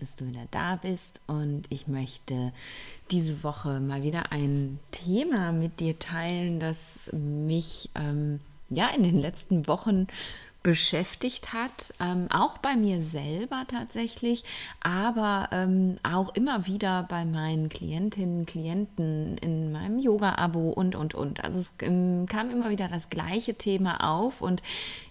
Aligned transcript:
Dass 0.00 0.14
du 0.14 0.26
wieder 0.26 0.46
da 0.50 0.76
bist. 0.76 1.20
Und 1.26 1.64
ich 1.68 1.86
möchte 1.86 2.52
diese 3.10 3.42
Woche 3.44 3.80
mal 3.80 4.02
wieder 4.02 4.32
ein 4.32 4.78
Thema 4.90 5.52
mit 5.52 5.78
dir 5.80 5.98
teilen, 5.98 6.58
das 6.58 6.78
mich 7.12 7.90
ähm, 7.94 8.40
ja 8.70 8.88
in 8.88 9.02
den 9.02 9.18
letzten 9.18 9.66
Wochen 9.66 10.06
beschäftigt 10.62 11.54
hat, 11.54 11.94
ähm, 12.00 12.26
auch 12.30 12.58
bei 12.58 12.76
mir 12.76 13.00
selber 13.00 13.64
tatsächlich, 13.66 14.44
aber 14.80 15.48
ähm, 15.52 15.96
auch 16.02 16.34
immer 16.34 16.66
wieder 16.66 17.06
bei 17.08 17.24
meinen 17.24 17.70
Klientinnen, 17.70 18.44
Klienten 18.44 19.38
in 19.38 19.72
meinem 19.72 19.98
Yoga-Abo 19.98 20.70
und, 20.70 20.94
und, 20.96 21.14
und. 21.14 21.42
Also 21.42 21.60
es 21.60 21.72
ähm, 21.80 22.26
kam 22.26 22.50
immer 22.50 22.68
wieder 22.68 22.88
das 22.88 23.08
gleiche 23.08 23.54
Thema 23.54 24.06
auf 24.06 24.42
und 24.42 24.62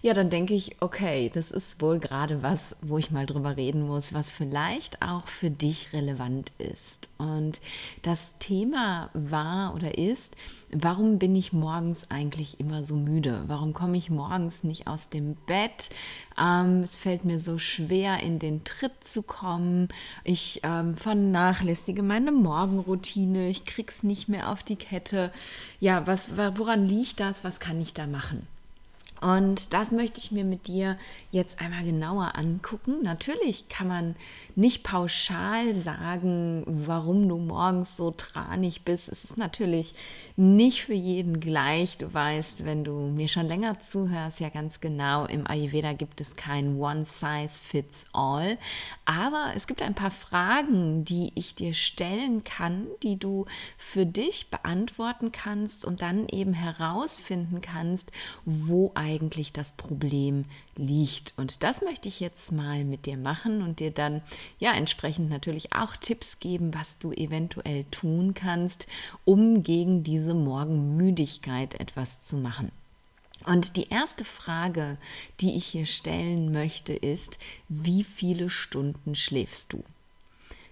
ja, 0.04 0.14
dann 0.14 0.30
denke 0.30 0.54
ich, 0.54 0.76
okay, 0.82 1.32
das 1.34 1.50
ist 1.50 1.82
wohl 1.82 2.00
gerade 2.00 2.44
was, 2.44 2.78
wo 2.82 3.00
ich 3.00 3.10
mal 3.10 3.26
drüber 3.26 3.58
reden 3.58 3.88
muss, 3.88 4.14
was 4.14 4.30
vielleicht 4.30 5.02
auch 5.02 5.28
für 5.28 5.50
dich 5.50 5.94
relevant 5.94 6.52
ist. 6.60 7.10
Und 7.18 7.60
das 8.04 8.34
Thema 8.40 9.10
war 9.14 9.74
oder 9.74 9.98
ist, 9.98 10.36
warum 10.72 11.20
bin 11.20 11.36
ich 11.36 11.54
morgens 11.54 12.10
eigentlich 12.10 12.60
immer 12.60 12.86
so 12.86 12.96
müde? 12.96 13.44
Warum 13.48 13.74
komme 13.74 13.98
ich 13.98 14.10
morgens 14.10 14.64
nicht 14.64 14.88
aus 14.88 15.10
dem 15.10 15.36
Bett? 15.46 15.90
Ähm, 16.40 16.84
es 16.84 16.98
fällt 16.98 17.26
mir 17.26 17.40
so 17.40 17.58
schwer, 17.58 18.20
in 18.20 18.40
den 18.40 18.64
Tritt 18.64 19.04
zu 19.04 19.22
kommen. 19.22 19.90
Ich 20.24 20.62
ähm, 20.64 20.96
vernachlässige 20.96 22.04
meine 22.04 22.32
Morgenroutine. 22.32 23.50
Ich 23.50 23.66
krieg's 23.66 24.04
nicht 24.04 24.30
mehr 24.30 24.50
auf 24.50 24.64
die 24.64 24.78
Kette. 24.78 25.32
Ja, 25.80 26.08
was, 26.08 26.38
woran 26.38 26.88
liegt 26.88 27.20
das? 27.20 27.44
Was 27.44 27.60
kann 27.60 27.82
ich 27.82 27.94
da 27.94 28.08
machen? 28.08 28.48
Und 29.22 29.74
das 29.74 29.92
möchte 29.92 30.20
ich 30.20 30.32
mir 30.32 30.46
mit 30.46 30.68
dir 30.68 30.98
jetzt 31.32 31.60
einmal 31.60 31.84
genauer 31.84 32.36
angucken. 32.36 33.04
Natürlich 33.04 33.68
kann 33.68 33.88
man 33.88 34.16
nicht 34.56 34.84
pauschal 34.84 35.76
sagen, 35.76 36.64
warum 36.66 37.28
du 37.28 37.38
morgens 37.38 37.98
so 37.98 38.12
tranig 38.12 38.84
bist. 38.84 39.10
Es 39.10 39.26
ist 39.26 39.38
natürlich 39.38 39.94
nicht 40.38 40.84
für 40.84 40.94
jeden 40.94 41.42
gleich. 41.42 41.98
Du 41.98 42.14
weißt, 42.14 42.64
wenn 42.64 42.86
du 42.86 42.94
mir 42.94 43.28
schon 43.28 43.46
länger 43.46 43.80
zuhörst, 43.80 44.40
ja 44.40 44.50
ganz 44.50 44.80
genau, 44.80 45.26
im 45.26 45.46
Ayurveda 45.46 45.94
gibt 45.94 46.22
es 46.22 46.36
kein 46.36 46.78
One 46.78 47.04
Size 47.04 47.62
Fits 47.62 48.06
All. 48.14 48.58
Aber 49.04 49.52
es 49.56 49.68
gibt 49.68 49.82
ein 49.82 49.96
paar 49.96 50.12
Fragen, 50.12 51.04
die 51.04 51.34
ich 51.36 51.56
dir 51.56 51.74
stellen 51.74 52.46
kann, 52.46 52.88
die 53.04 53.20
du 53.20 53.46
für 53.78 54.06
dich 54.06 54.50
beantworten 54.50 55.34
kannst 55.34 55.84
und 55.84 56.02
dann 56.02 56.28
eben 56.30 56.54
herausfinden 56.54 57.60
kannst, 57.60 58.12
wo 58.46 58.92
eigentlich 58.96 59.09
eigentlich 59.10 59.52
das 59.52 59.72
Problem 59.72 60.46
liegt. 60.76 61.34
Und 61.38 61.64
das 61.64 61.82
möchte 61.82 62.08
ich 62.08 62.20
jetzt 62.20 62.52
mal 62.52 62.84
mit 62.86 63.06
dir 63.06 63.18
machen 63.18 63.62
und 63.62 63.80
dir 63.80 63.92
dann 63.92 64.22
ja 64.60 64.74
entsprechend 64.74 65.30
natürlich 65.30 65.74
auch 65.74 65.96
Tipps 65.96 66.40
geben, 66.40 66.74
was 66.74 66.98
du 67.00 67.12
eventuell 67.12 67.86
tun 67.86 68.34
kannst, 68.34 68.88
um 69.26 69.64
gegen 69.64 70.04
diese 70.04 70.34
Morgenmüdigkeit 70.34 71.80
etwas 71.80 72.22
zu 72.22 72.38
machen. 72.38 72.72
Und 73.46 73.78
die 73.78 73.88
erste 73.90 74.26
Frage, 74.26 74.98
die 75.40 75.56
ich 75.56 75.66
hier 75.66 75.86
stellen 75.86 76.52
möchte, 76.52 76.94
ist, 76.94 77.40
wie 77.68 78.04
viele 78.04 78.50
Stunden 78.50 79.16
schläfst 79.16 79.74
du? 79.74 79.84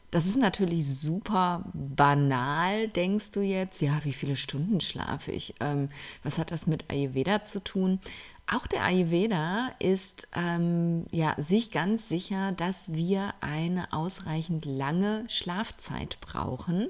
Das 0.10 0.26
ist 0.26 0.38
natürlich 0.38 0.88
super 0.88 1.66
banal, 1.74 2.88
denkst 2.88 3.32
du 3.32 3.42
jetzt. 3.42 3.82
Ja, 3.82 4.00
wie 4.04 4.14
viele 4.14 4.38
Stunden 4.38 4.80
schlafe 4.80 5.32
ich? 5.32 5.54
Ähm, 5.60 5.90
was 6.24 6.38
hat 6.38 6.52
das 6.52 6.66
mit 6.66 6.90
Ayurveda 6.90 7.44
zu 7.44 7.62
tun? 7.62 8.00
Auch 8.50 8.66
der 8.66 8.86
Ayurveda 8.86 9.72
ist 9.80 10.30
ähm, 10.34 11.06
ja, 11.12 11.36
sich 11.38 11.72
ganz 11.72 12.08
sicher, 12.08 12.54
dass 12.54 12.94
wir 12.94 13.34
eine 13.42 13.92
ausreichend 13.92 14.64
lange 14.64 15.26
Schlafzeit 15.28 16.18
brauchen. 16.22 16.88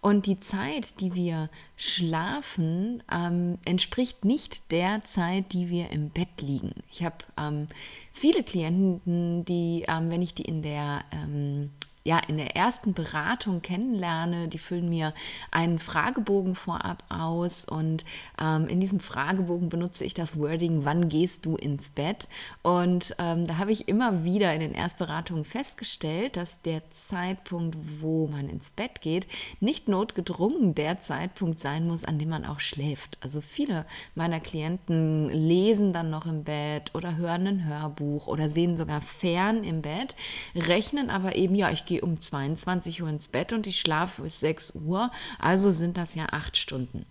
Und 0.00 0.26
die 0.26 0.40
Zeit, 0.40 1.00
die 1.00 1.14
wir 1.14 1.48
schlafen, 1.76 3.04
ähm, 3.08 3.58
entspricht 3.64 4.24
nicht 4.24 4.72
der 4.72 5.04
Zeit, 5.04 5.52
die 5.52 5.70
wir 5.70 5.90
im 5.92 6.10
Bett 6.10 6.40
liegen. 6.40 6.72
Ich 6.90 7.04
habe 7.04 7.18
ähm, 7.38 7.68
viele 8.12 8.42
Klienten, 8.42 9.44
die, 9.44 9.84
ähm, 9.86 10.10
wenn 10.10 10.22
ich 10.22 10.34
die 10.34 10.44
in 10.44 10.62
der 10.62 11.04
ähm, 11.12 11.70
ja, 12.06 12.18
in 12.18 12.36
der 12.36 12.54
ersten 12.54 12.94
Beratung 12.94 13.62
kennenlerne. 13.62 14.46
Die 14.46 14.58
füllen 14.58 14.88
mir 14.88 15.12
einen 15.50 15.80
Fragebogen 15.80 16.54
vorab 16.54 17.02
aus 17.08 17.64
und 17.64 18.04
ähm, 18.40 18.68
in 18.68 18.78
diesem 18.78 19.00
Fragebogen 19.00 19.68
benutze 19.68 20.04
ich 20.04 20.14
das 20.14 20.38
Wording, 20.38 20.84
wann 20.84 21.08
gehst 21.08 21.46
du 21.46 21.56
ins 21.56 21.90
Bett? 21.90 22.28
Und 22.62 23.16
ähm, 23.18 23.44
da 23.44 23.58
habe 23.58 23.72
ich 23.72 23.88
immer 23.88 24.22
wieder 24.22 24.54
in 24.54 24.60
den 24.60 24.72
Erstberatungen 24.72 25.44
festgestellt, 25.44 26.36
dass 26.36 26.62
der 26.62 26.88
Zeitpunkt, 26.92 27.76
wo 28.00 28.28
man 28.28 28.48
ins 28.48 28.70
Bett 28.70 29.00
geht, 29.00 29.26
nicht 29.58 29.88
notgedrungen 29.88 30.76
der 30.76 31.00
Zeitpunkt 31.00 31.58
sein 31.58 31.88
muss, 31.88 32.04
an 32.04 32.20
dem 32.20 32.28
man 32.28 32.44
auch 32.44 32.60
schläft. 32.60 33.18
Also 33.20 33.40
viele 33.40 33.84
meiner 34.14 34.38
Klienten 34.38 35.28
lesen 35.28 35.92
dann 35.92 36.10
noch 36.10 36.26
im 36.26 36.44
Bett 36.44 36.94
oder 36.94 37.16
hören 37.16 37.48
ein 37.48 37.64
Hörbuch 37.64 38.28
oder 38.28 38.48
sehen 38.48 38.76
sogar 38.76 39.00
fern 39.00 39.64
im 39.64 39.82
Bett, 39.82 40.14
rechnen 40.54 41.10
aber 41.10 41.34
eben, 41.34 41.56
ja, 41.56 41.70
ich 41.72 41.84
gehe 41.84 41.95
gehe 41.96 42.02
um 42.02 42.20
22 42.20 43.02
Uhr 43.02 43.08
ins 43.08 43.28
Bett 43.28 43.52
und 43.52 43.66
ich 43.66 43.80
schlafe 43.80 44.22
bis 44.22 44.40
6 44.40 44.74
Uhr, 44.74 45.10
also 45.38 45.70
sind 45.70 45.96
das 45.96 46.14
ja 46.14 46.26
acht 46.30 46.56
Stunden. 46.56 47.06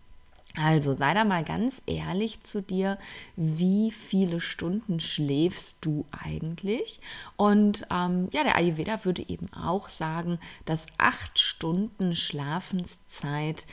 Also 0.57 0.94
sei 0.94 1.13
da 1.13 1.25
mal 1.25 1.44
ganz 1.44 1.81
ehrlich 1.85 2.41
zu 2.44 2.62
dir, 2.62 2.97
wie 3.35 3.91
viele 3.91 4.40
Stunden 4.40 5.01
schläfst 5.01 5.79
du 5.81 6.06
eigentlich? 6.12 7.01
Und 7.35 7.85
ähm, 7.91 8.29
ja, 8.31 8.44
der 8.44 8.56
Ayurveda 8.56 9.03
würde 9.03 9.28
eben 9.28 9.51
auch 9.51 9.90
sagen, 9.90 10.40
dass 10.63 10.88
acht 10.97 11.40
Stunden 11.40 12.16
Schlafenszeit 12.16 13.67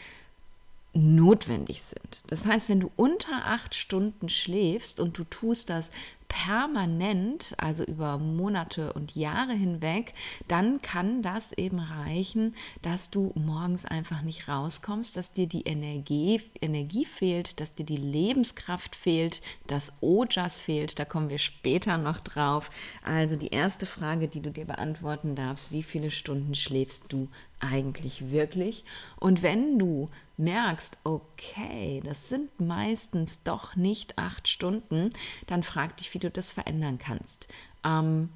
notwendig 0.92 1.82
sind. 1.82 2.24
Das 2.28 2.44
heißt, 2.44 2.68
wenn 2.68 2.80
du 2.80 2.90
unter 2.96 3.46
acht 3.46 3.76
Stunden 3.76 4.28
schläfst 4.28 4.98
und 4.98 5.16
du 5.16 5.24
tust 5.24 5.70
das 5.70 5.90
permanent, 6.32 7.54
also 7.58 7.84
über 7.84 8.16
Monate 8.16 8.94
und 8.94 9.14
Jahre 9.14 9.52
hinweg, 9.52 10.12
dann 10.48 10.80
kann 10.80 11.20
das 11.20 11.52
eben 11.52 11.78
reichen, 11.78 12.56
dass 12.80 13.10
du 13.10 13.32
morgens 13.34 13.84
einfach 13.84 14.22
nicht 14.22 14.48
rauskommst, 14.48 15.14
dass 15.14 15.32
dir 15.32 15.46
die 15.46 15.64
Energie, 15.64 16.40
Energie 16.62 17.04
fehlt, 17.04 17.60
dass 17.60 17.74
dir 17.74 17.84
die 17.84 17.96
Lebenskraft 17.96 18.96
fehlt, 18.96 19.42
dass 19.66 19.92
Ojas 20.00 20.58
fehlt. 20.58 20.98
Da 20.98 21.04
kommen 21.04 21.28
wir 21.28 21.36
später 21.36 21.98
noch 21.98 22.20
drauf. 22.20 22.70
Also 23.04 23.36
die 23.36 23.48
erste 23.50 23.84
Frage, 23.84 24.26
die 24.26 24.40
du 24.40 24.50
dir 24.50 24.64
beantworten 24.64 25.36
darfst, 25.36 25.70
wie 25.70 25.82
viele 25.82 26.10
Stunden 26.10 26.54
schläfst 26.54 27.12
du 27.12 27.28
eigentlich 27.62 28.30
wirklich? 28.30 28.84
Und 29.18 29.42
wenn 29.42 29.78
du 29.78 30.06
merkst, 30.36 30.98
okay, 31.04 32.02
das 32.04 32.28
sind 32.28 32.60
meistens 32.60 33.42
doch 33.42 33.76
nicht 33.76 34.18
acht 34.18 34.48
Stunden, 34.48 35.10
dann 35.46 35.62
frag 35.62 35.96
dich, 35.96 36.12
wie 36.12 36.18
du 36.18 36.30
das 36.30 36.50
verändern 36.50 36.98
kannst. 36.98 37.48
Ähm, 37.84 38.30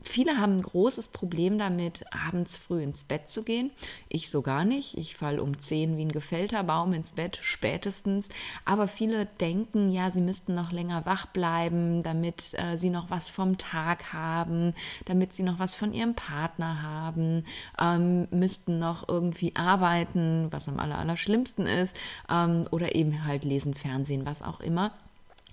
Viele 0.00 0.38
haben 0.38 0.56
ein 0.56 0.62
großes 0.62 1.08
Problem 1.08 1.58
damit, 1.58 2.04
abends 2.12 2.56
früh 2.56 2.82
ins 2.82 3.02
Bett 3.02 3.28
zu 3.28 3.42
gehen. 3.42 3.70
Ich 4.08 4.30
so 4.30 4.42
gar 4.42 4.64
nicht. 4.64 4.96
Ich 4.96 5.16
falle 5.16 5.42
um 5.42 5.58
10 5.58 5.96
wie 5.96 6.04
ein 6.04 6.12
gefällter 6.12 6.62
Baum 6.62 6.92
ins 6.92 7.10
Bett, 7.10 7.38
spätestens. 7.42 8.28
Aber 8.64 8.86
viele 8.86 9.26
denken, 9.26 9.90
ja, 9.90 10.10
sie 10.10 10.20
müssten 10.20 10.54
noch 10.54 10.70
länger 10.70 11.04
wach 11.04 11.26
bleiben, 11.26 12.04
damit 12.04 12.52
äh, 12.54 12.76
sie 12.78 12.90
noch 12.90 13.10
was 13.10 13.28
vom 13.28 13.58
Tag 13.58 14.12
haben, 14.12 14.72
damit 15.04 15.32
sie 15.32 15.42
noch 15.42 15.58
was 15.58 15.74
von 15.74 15.92
ihrem 15.92 16.14
Partner 16.14 16.82
haben, 16.82 17.44
ähm, 17.80 18.28
müssten 18.30 18.78
noch 18.78 19.08
irgendwie 19.08 19.56
arbeiten, 19.56 20.46
was 20.50 20.68
am 20.68 20.78
aller, 20.78 20.98
aller 20.98 21.16
schlimmsten 21.16 21.66
ist, 21.66 21.96
ähm, 22.30 22.66
oder 22.70 22.94
eben 22.94 23.24
halt 23.24 23.44
lesen, 23.44 23.74
Fernsehen, 23.74 24.24
was 24.24 24.42
auch 24.42 24.60
immer. 24.60 24.92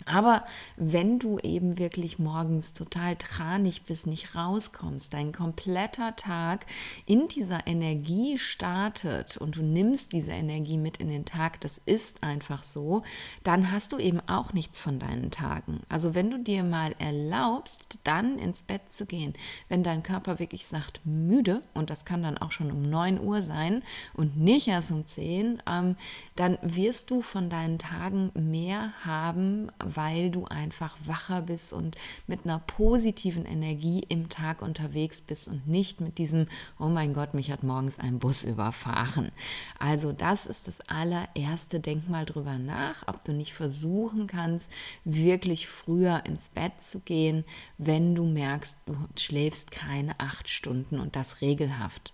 Aber 0.04 0.44
wenn 0.76 1.20
du 1.20 1.40
eben 1.40 1.80
wirklich 1.80 2.20
morgens 2.20 2.74
total 2.74 3.16
tranig 3.16 3.84
bist, 3.84 4.06
nicht 4.06 4.36
rauskommst, 4.36 5.14
dein 5.14 5.32
kompletter 5.32 6.16
Tag 6.16 6.66
in 7.06 7.28
dieser 7.28 7.66
Energie 7.66 8.38
startet 8.38 9.38
und 9.38 9.56
du 9.56 9.64
nimmst 9.64 10.12
diese 10.12 10.32
Energie 10.32 10.78
mit 10.78 10.98
in 10.98 11.08
den 11.08 11.26
Tag, 11.26 11.62
das 11.62 11.82
ist 11.86 12.24
einfach 12.24 12.64
so, 12.64 13.04
dann 13.44 13.72
hast 13.72 13.94
du 13.94 13.98
eben 13.98 14.20
auch 14.28 14.54
nichts 14.54 14.78
von 14.78 15.00
deinen 15.00 15.32
Tagen. 15.32 15.82
Also 15.90 16.14
wenn 16.14 16.30
du 16.30 16.40
dir 16.40 16.64
mal 16.64 16.94
erlaubst, 17.00 17.98
dann 18.04 18.38
ins 18.38 18.62
Bett 18.62 18.92
zu 18.92 19.06
gehen, 19.06 19.34
wenn 19.70 19.82
dein 19.82 20.04
Körper 20.04 20.40
wirklich 20.40 20.68
sagt 20.68 21.06
müde, 21.06 21.62
und 21.74 21.90
das 21.90 22.06
kann 22.06 22.22
dann 22.22 22.38
auch 22.38 22.52
schon 22.52 22.72
um 22.72 22.84
9 22.90 23.20
Uhr 23.20 23.42
sein 23.42 23.82
und 24.14 24.38
nicht 24.38 24.68
erst 24.68 24.92
um 24.92 25.08
10, 25.08 25.64
ähm, 25.68 25.96
dann 26.36 26.60
wirst 26.62 27.10
du 27.10 27.22
von 27.22 27.50
deinen 27.50 27.80
Tagen 27.80 28.32
mehr 28.36 28.94
haben, 29.04 29.72
weil 29.94 30.30
du 30.32 30.46
einfach 30.46 30.96
wacher 31.06 31.42
bist 31.42 31.74
und 31.74 31.98
mit 32.28 32.46
einer 32.46 32.60
positiven 32.60 33.46
Energie 33.46 34.04
im 34.10 34.30
Tag 34.30 34.62
unterwegs 34.62 35.22
bist 35.22 35.48
und 35.48 35.68
nicht 35.68 36.02
mit 36.02 36.18
diesem, 36.18 36.48
oh 36.80 36.88
mein 36.88 37.14
Gott, 37.14 37.34
mich 37.34 37.52
hat 37.52 37.64
morgens 37.64 38.00
ein 38.00 38.20
Bus 38.20 38.44
überfahren. 38.44 39.32
Also 39.80 40.12
das 40.12 40.46
ist 40.46 40.68
das 40.68 40.82
allererste. 40.82 41.80
Denk 41.80 42.10
mal 42.10 42.26
drüber 42.26 42.58
nach, 42.58 43.08
ob 43.08 43.24
du 43.24 43.34
nicht 43.34 43.54
versuchen 43.54 44.28
kannst, 44.28 44.72
wirklich 45.04 45.68
früher 45.68 46.26
ins 46.26 46.50
Bett 46.50 46.82
zu 46.82 47.00
gehen, 47.00 47.44
wenn 47.78 48.16
du 48.16 48.26
merkst, 48.26 48.78
du 48.86 48.96
schläfst 49.18 49.72
keine 49.72 50.20
acht 50.20 50.50
Stunden 50.50 51.00
und 51.00 51.16
das 51.16 51.42
regelhaft. 51.42 52.14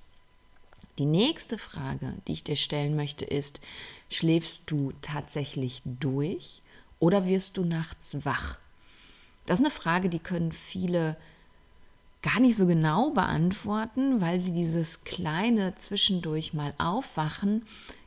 Die 0.97 1.05
nächste 1.05 1.57
Frage, 1.57 2.13
die 2.27 2.33
ich 2.33 2.43
dir 2.43 2.55
stellen 2.55 2.95
möchte, 2.95 3.25
ist, 3.25 3.59
schläfst 4.09 4.69
du 4.69 4.91
tatsächlich 5.01 5.81
durch 5.85 6.61
oder 7.01 7.25
wirst 7.25 7.57
du 7.57 7.65
nachts 7.65 8.15
wach? 8.23 8.57
Das 9.45 9.59
ist 9.59 9.65
eine 9.65 9.73
Frage, 9.73 10.07
die 10.07 10.19
können 10.19 10.53
viele 10.53 11.17
gar 12.21 12.39
nicht 12.39 12.55
so 12.55 12.67
genau 12.67 13.09
beantworten, 13.09 14.21
weil 14.21 14.39
sie 14.39 14.53
dieses 14.53 15.03
kleine 15.03 15.75
zwischendurch 15.75 16.53
mal 16.53 16.73
aufwachen 16.77 17.65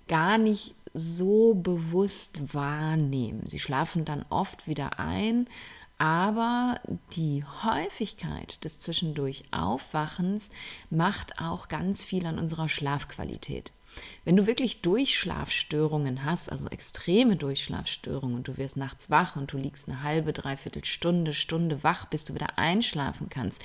gar 0.08 0.38
nicht 0.38 0.74
so 0.92 1.54
bewusst 1.54 2.54
wahrnehmen. 2.54 3.42
Sie 3.46 3.58
schlafen 3.58 4.04
dann 4.04 4.24
oft 4.30 4.68
wieder 4.68 5.00
ein, 5.00 5.48
aber 5.98 6.80
die 7.12 7.44
Häufigkeit 7.44 8.62
des 8.64 8.80
zwischendurch 8.80 9.44
Aufwachens 9.50 10.50
macht 10.90 11.40
auch 11.40 11.68
ganz 11.68 12.04
viel 12.04 12.26
an 12.26 12.38
unserer 12.38 12.68
Schlafqualität. 12.68 13.72
Wenn 14.24 14.36
du 14.36 14.46
wirklich 14.46 14.80
Durchschlafstörungen 14.80 16.24
hast, 16.24 16.50
also 16.50 16.66
extreme 16.68 17.36
Durchschlafstörungen 17.36 18.36
und 18.36 18.48
du 18.48 18.56
wirst 18.56 18.76
nachts 18.76 19.10
wach 19.10 19.36
und 19.36 19.52
du 19.52 19.58
liegst 19.58 19.88
eine 19.88 20.02
halbe, 20.02 20.32
dreiviertel 20.32 20.84
Stunde, 20.84 21.34
Stunde 21.34 21.82
wach, 21.82 22.06
bis 22.06 22.24
du 22.24 22.34
wieder 22.34 22.58
einschlafen 22.58 23.28
kannst, 23.28 23.60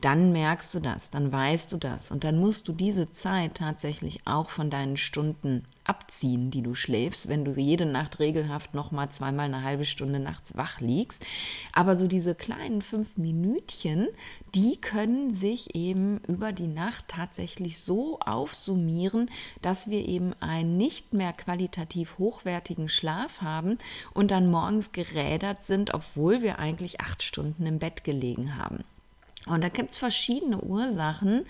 dann 0.00 0.32
merkst 0.32 0.74
du 0.74 0.80
das, 0.80 1.10
dann 1.10 1.30
weißt 1.30 1.72
du 1.72 1.76
das. 1.76 2.10
Und 2.10 2.24
dann 2.24 2.38
musst 2.38 2.68
du 2.68 2.72
diese 2.72 3.12
Zeit 3.12 3.54
tatsächlich 3.54 4.26
auch 4.26 4.50
von 4.50 4.70
deinen 4.70 4.96
Stunden 4.96 5.64
abziehen, 5.90 6.52
die 6.52 6.62
du 6.62 6.76
schläfst, 6.76 7.28
wenn 7.28 7.44
du 7.44 7.60
jede 7.60 7.84
Nacht 7.84 8.20
regelhaft 8.20 8.74
noch 8.74 8.92
mal 8.92 9.10
zweimal 9.10 9.46
eine 9.46 9.64
halbe 9.64 9.84
Stunde 9.84 10.20
nachts 10.20 10.56
wach 10.56 10.80
liegst. 10.80 11.26
Aber 11.72 11.96
so 11.96 12.06
diese 12.06 12.36
kleinen 12.36 12.80
fünf 12.80 13.16
Minütchen, 13.16 14.06
die 14.54 14.80
können 14.80 15.34
sich 15.34 15.74
eben 15.74 16.20
über 16.28 16.52
die 16.52 16.68
Nacht 16.68 17.06
tatsächlich 17.08 17.80
so 17.80 18.20
aufsummieren, 18.20 19.30
dass 19.62 19.90
wir 19.90 20.06
eben 20.06 20.32
einen 20.38 20.76
nicht 20.76 21.12
mehr 21.12 21.32
qualitativ 21.32 22.18
hochwertigen 22.18 22.88
Schlaf 22.88 23.40
haben 23.40 23.76
und 24.14 24.30
dann 24.30 24.48
morgens 24.48 24.92
gerädert 24.92 25.64
sind, 25.64 25.92
obwohl 25.92 26.40
wir 26.40 26.60
eigentlich 26.60 27.00
acht 27.00 27.24
Stunden 27.24 27.66
im 27.66 27.80
Bett 27.80 28.04
gelegen 28.04 28.56
haben. 28.56 28.84
Und 29.46 29.64
da 29.64 29.70
gibt 29.70 29.92
es 29.92 29.98
verschiedene 29.98 30.60
Ursachen, 30.60 31.46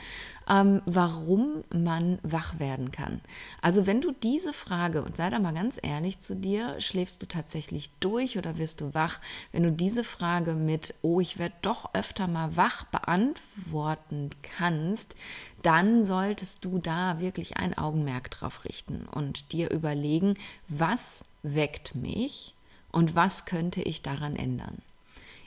ähm, 0.49 0.81
warum 0.87 1.65
man 1.73 2.21
wach 2.23 2.61
werden 2.61 2.93
kann. 2.93 3.21
Also 3.63 3.85
wenn 3.87 4.01
du 4.01 4.13
diese 4.13 4.53
Frage, 4.53 5.03
und 5.03 5.17
sei 5.17 5.29
da 5.29 5.41
mal 5.41 5.55
ganz 5.55 5.79
ehrlich 5.83 6.21
zu 6.21 6.37
dir, 6.37 6.81
schläfst 6.81 7.21
du 7.21 7.27
tatsächlich 7.27 7.91
durch 7.99 8.39
oder 8.39 8.59
wirst 8.59 8.81
du 8.81 8.95
wach, 8.95 9.21
wenn 9.51 9.65
du 9.65 9.73
diese 9.73 10.05
Frage 10.05 10.55
mit, 10.55 10.95
oh, 11.03 11.21
ich 11.21 11.39
werde 11.39 11.57
doch 11.63 11.93
öfter 11.93 12.29
mal 12.29 12.57
wach 12.57 12.85
beantworten 12.85 14.31
kannst, 14.43 15.17
dann 15.63 16.05
solltest 16.05 16.65
du 16.65 16.79
da 16.79 17.19
wirklich 17.19 17.57
ein 17.57 17.77
Augenmerk 17.77 18.31
drauf 18.31 18.65
richten 18.65 19.07
und 19.11 19.51
dir 19.53 19.71
überlegen, 19.71 20.35
was 20.69 21.25
weckt 21.43 21.97
mich 21.97 22.55
und 22.93 23.17
was 23.17 23.47
könnte 23.47 23.83
ich 23.83 24.03
daran 24.03 24.37
ändern. 24.37 24.83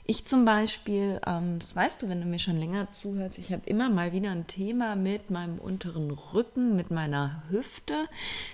Ich 0.05 0.25
zum 0.25 0.43
Beispiel, 0.43 1.21
ähm, 1.25 1.59
das 1.59 1.75
weißt 1.75 2.01
du, 2.01 2.09
wenn 2.09 2.19
du 2.19 2.27
mir 2.27 2.39
schon 2.39 2.57
länger 2.57 2.91
zuhörst, 2.91 3.37
ich 3.37 3.53
habe 3.53 3.61
immer 3.65 3.89
mal 3.89 4.11
wieder 4.11 4.31
ein 4.31 4.47
Thema 4.47 4.97
mit 4.97 5.29
meinem 5.29 5.59
unteren 5.59 6.11
Rücken, 6.11 6.75
mit 6.75 6.91
meiner 6.91 7.41
Hüfte. 7.49 7.93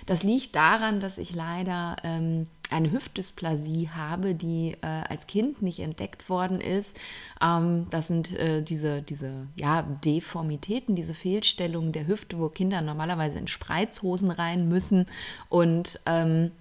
Das 0.06 0.22
liegt 0.22 0.54
daran, 0.54 1.00
dass 1.00 1.18
ich 1.18 1.34
leider 1.34 1.96
ähm, 2.04 2.46
eine 2.70 2.92
Hüftdysplasie 2.92 3.88
habe, 3.88 4.36
die 4.36 4.76
äh, 4.80 4.86
als 4.86 5.26
Kind 5.26 5.60
nicht 5.60 5.80
entdeckt 5.80 6.28
worden 6.28 6.60
ist. 6.60 6.96
Ähm, 7.42 7.88
das 7.90 8.06
sind 8.06 8.32
äh, 8.38 8.62
diese, 8.62 9.02
diese 9.02 9.48
ja, 9.56 9.82
Deformitäten, 10.04 10.94
diese 10.94 11.14
Fehlstellungen 11.14 11.90
der 11.90 12.06
Hüfte, 12.06 12.38
wo 12.38 12.48
Kinder 12.48 12.80
normalerweise 12.80 13.38
in 13.38 13.48
Spreizhosen 13.48 14.30
rein 14.30 14.68
müssen 14.68 15.06
und 15.48 15.98
ähm, 16.06 16.52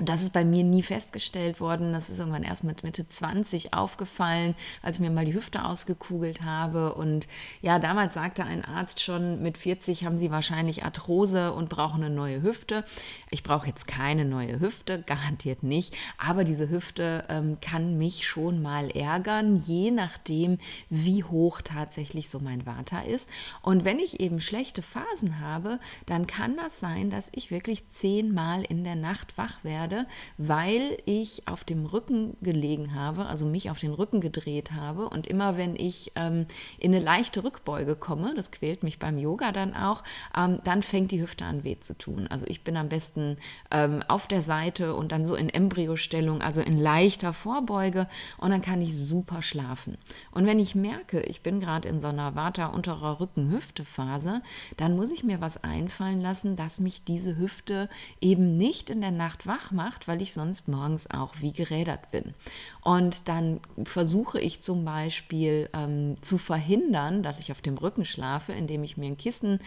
das 0.00 0.22
ist 0.22 0.32
bei 0.32 0.44
mir 0.44 0.64
nie 0.64 0.82
festgestellt 0.82 1.60
worden. 1.60 1.92
Das 1.92 2.10
ist 2.10 2.18
irgendwann 2.18 2.42
erst 2.42 2.64
mit 2.64 2.82
Mitte 2.82 3.06
20 3.06 3.74
aufgefallen, 3.74 4.56
als 4.82 4.96
ich 4.96 5.02
mir 5.02 5.10
mal 5.10 5.24
die 5.24 5.34
Hüfte 5.34 5.64
ausgekugelt 5.64 6.42
habe. 6.42 6.94
Und 6.94 7.28
ja, 7.62 7.78
damals 7.78 8.14
sagte 8.14 8.44
ein 8.44 8.64
Arzt 8.64 9.00
schon, 9.00 9.40
mit 9.40 9.56
40 9.56 10.04
haben 10.04 10.16
Sie 10.16 10.32
wahrscheinlich 10.32 10.84
Arthrose 10.84 11.52
und 11.52 11.68
brauchen 11.68 12.02
eine 12.02 12.12
neue 12.12 12.42
Hüfte. 12.42 12.84
Ich 13.30 13.44
brauche 13.44 13.68
jetzt 13.68 13.86
keine 13.86 14.24
neue 14.24 14.58
Hüfte, 14.58 15.00
garantiert 15.06 15.62
nicht. 15.62 15.94
Aber 16.18 16.42
diese 16.42 16.68
Hüfte 16.68 17.26
ähm, 17.28 17.58
kann 17.60 17.96
mich 17.96 18.26
schon 18.26 18.62
mal 18.62 18.90
ärgern, 18.90 19.62
je 19.64 19.92
nachdem, 19.92 20.58
wie 20.90 21.22
hoch 21.22 21.60
tatsächlich 21.62 22.30
so 22.30 22.40
mein 22.40 22.62
Vater 22.62 23.04
ist. 23.04 23.30
Und 23.62 23.84
wenn 23.84 24.00
ich 24.00 24.18
eben 24.18 24.40
schlechte 24.40 24.82
Phasen 24.82 25.38
habe, 25.38 25.78
dann 26.06 26.26
kann 26.26 26.56
das 26.56 26.80
sein, 26.80 27.10
dass 27.10 27.28
ich 27.30 27.52
wirklich 27.52 27.88
zehnmal 27.90 28.64
in 28.64 28.82
der 28.82 28.96
Nacht 28.96 29.38
wach 29.38 29.62
werde 29.62 29.83
werde, 29.84 30.06
weil 30.38 30.96
ich 31.04 31.46
auf 31.46 31.64
dem 31.64 31.84
Rücken 31.84 32.36
gelegen 32.40 32.94
habe, 32.94 33.26
also 33.26 33.44
mich 33.44 33.70
auf 33.70 33.78
den 33.78 33.92
Rücken 33.92 34.20
gedreht 34.20 34.72
habe. 34.72 35.08
Und 35.08 35.26
immer 35.26 35.58
wenn 35.58 35.76
ich 35.76 36.12
ähm, 36.16 36.46
in 36.78 36.94
eine 36.94 37.04
leichte 37.04 37.44
Rückbeuge 37.44 37.96
komme, 37.96 38.32
das 38.34 38.50
quält 38.50 38.82
mich 38.82 38.98
beim 38.98 39.18
Yoga 39.18 39.52
dann 39.52 39.74
auch, 39.74 40.02
ähm, 40.36 40.60
dann 40.64 40.82
fängt 40.82 41.10
die 41.10 41.20
Hüfte 41.20 41.44
an 41.44 41.64
weh 41.64 41.78
zu 41.78 41.96
tun. 41.96 42.26
Also 42.28 42.46
ich 42.46 42.64
bin 42.64 42.76
am 42.76 42.88
besten 42.88 43.36
ähm, 43.70 44.02
auf 44.08 44.26
der 44.26 44.42
Seite 44.42 44.94
und 44.94 45.12
dann 45.12 45.26
so 45.26 45.34
in 45.34 45.50
Embryostellung, 45.50 46.40
also 46.40 46.60
in 46.60 46.78
leichter 46.78 47.32
Vorbeuge 47.32 48.06
und 48.38 48.50
dann 48.50 48.62
kann 48.62 48.80
ich 48.80 48.96
super 48.96 49.42
schlafen. 49.42 49.98
Und 50.30 50.46
wenn 50.46 50.58
ich 50.58 50.74
merke, 50.74 51.20
ich 51.20 51.42
bin 51.42 51.60
gerade 51.60 51.88
in 51.88 52.00
so 52.00 52.08
einer 52.08 52.34
Vata 52.34 52.66
unterer 52.66 53.20
Rücken-Hüfte-Phase, 53.20 54.40
dann 54.76 54.96
muss 54.96 55.10
ich 55.10 55.24
mir 55.24 55.40
was 55.40 55.62
einfallen 55.62 56.22
lassen, 56.22 56.56
dass 56.56 56.80
mich 56.80 57.04
diese 57.04 57.36
Hüfte 57.36 57.88
eben 58.20 58.56
nicht 58.56 58.88
in 58.88 59.00
der 59.00 59.10
Nacht 59.10 59.46
wach 59.46 59.73
macht, 59.74 60.08
weil 60.08 60.22
ich 60.22 60.32
sonst 60.32 60.68
morgens 60.68 61.10
auch 61.10 61.34
wie 61.40 61.52
gerädert 61.52 62.10
bin. 62.10 62.34
Und 62.82 63.28
dann 63.28 63.60
versuche 63.84 64.40
ich 64.40 64.60
zum 64.60 64.84
Beispiel 64.84 65.68
ähm, 65.72 66.16
zu 66.20 66.38
verhindern, 66.38 67.22
dass 67.22 67.40
ich 67.40 67.50
auf 67.50 67.60
dem 67.60 67.78
Rücken 67.78 68.04
schlafe, 68.04 68.52
indem 68.52 68.84
ich 68.84 68.96
mir 68.96 69.06
ein 69.06 69.16
Kissen 69.16 69.58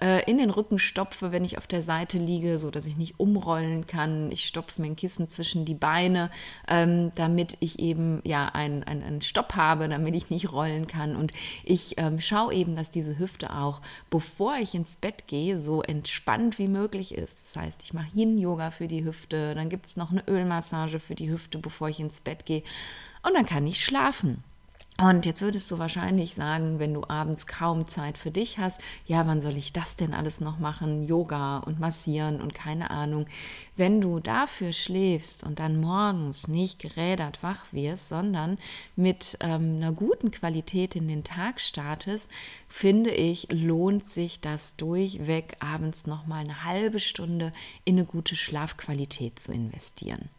äh, 0.00 0.28
in 0.30 0.38
den 0.38 0.50
Rücken 0.50 0.78
stopfe, 0.78 1.32
wenn 1.32 1.44
ich 1.44 1.58
auf 1.58 1.66
der 1.66 1.82
Seite 1.82 2.18
liege, 2.18 2.58
so 2.58 2.70
dass 2.70 2.86
ich 2.86 2.96
nicht 2.96 3.18
umrollen 3.18 3.86
kann. 3.86 4.30
Ich 4.30 4.46
stopfe 4.46 4.80
mir 4.80 4.88
ein 4.88 4.96
Kissen 4.96 5.28
zwischen 5.28 5.64
die 5.64 5.74
Beine, 5.74 6.30
ähm, 6.68 7.10
damit 7.14 7.56
ich 7.60 7.78
eben 7.78 8.20
ja 8.24 8.46
einen, 8.48 8.84
einen, 8.84 9.02
einen 9.02 9.22
Stopp 9.22 9.54
habe, 9.54 9.88
damit 9.88 10.14
ich 10.14 10.30
nicht 10.30 10.52
rollen 10.52 10.86
kann. 10.86 11.16
Und 11.16 11.32
ich 11.64 11.94
ähm, 11.96 12.20
schaue 12.20 12.54
eben, 12.54 12.76
dass 12.76 12.90
diese 12.90 13.18
Hüfte 13.18 13.54
auch, 13.54 13.80
bevor 14.10 14.56
ich 14.56 14.74
ins 14.74 14.96
Bett 14.96 15.26
gehe, 15.26 15.58
so 15.58 15.82
entspannt 15.82 16.58
wie 16.58 16.68
möglich 16.68 17.14
ist. 17.14 17.56
Das 17.56 17.62
heißt, 17.62 17.82
ich 17.82 17.94
mache 17.94 18.08
Yin-Yoga 18.14 18.70
für 18.70 18.86
die 18.86 19.04
Hüfte, 19.04 19.54
dann 19.56 19.68
gibt 19.68 19.86
es 19.86 19.96
noch 19.96 20.10
eine 20.10 20.26
Ölmassage 20.28 21.00
für 21.00 21.14
die 21.14 21.30
Hüfte, 21.30 21.58
bevor 21.58 21.88
ich 21.88 22.00
ins 22.00 22.20
Bett 22.20 22.46
gehe. 22.46 22.62
Und 23.22 23.34
dann 23.34 23.46
kann 23.46 23.66
ich 23.66 23.82
schlafen. 23.82 24.42
Und 24.98 25.26
jetzt 25.26 25.42
würdest 25.42 25.70
du 25.70 25.78
wahrscheinlich 25.78 26.34
sagen, 26.34 26.78
wenn 26.78 26.94
du 26.94 27.04
abends 27.06 27.46
kaum 27.46 27.86
Zeit 27.86 28.16
für 28.16 28.30
dich 28.30 28.56
hast, 28.56 28.80
ja, 29.04 29.26
wann 29.26 29.42
soll 29.42 29.58
ich 29.58 29.74
das 29.74 29.96
denn 29.96 30.14
alles 30.14 30.40
noch 30.40 30.58
machen? 30.58 31.04
Yoga 31.04 31.58
und 31.58 31.78
massieren 31.78 32.40
und 32.40 32.54
keine 32.54 32.90
Ahnung. 32.90 33.26
Wenn 33.76 34.00
du 34.00 34.20
dafür 34.20 34.72
schläfst 34.72 35.44
und 35.44 35.58
dann 35.58 35.82
morgens 35.82 36.48
nicht 36.48 36.78
gerädert 36.78 37.42
wach 37.42 37.66
wirst, 37.72 38.08
sondern 38.08 38.56
mit 38.96 39.36
ähm, 39.40 39.76
einer 39.76 39.92
guten 39.92 40.30
Qualität 40.30 40.96
in 40.96 41.08
den 41.08 41.24
Tag 41.24 41.60
startest, 41.60 42.30
finde 42.66 43.10
ich, 43.10 43.48
lohnt 43.50 44.06
sich 44.06 44.40
das 44.40 44.76
durchweg 44.76 45.58
abends 45.60 46.06
nochmal 46.06 46.44
eine 46.44 46.64
halbe 46.64 47.00
Stunde 47.00 47.52
in 47.84 47.96
eine 47.96 48.06
gute 48.06 48.34
Schlafqualität 48.34 49.40
zu 49.40 49.52
investieren. 49.52 50.30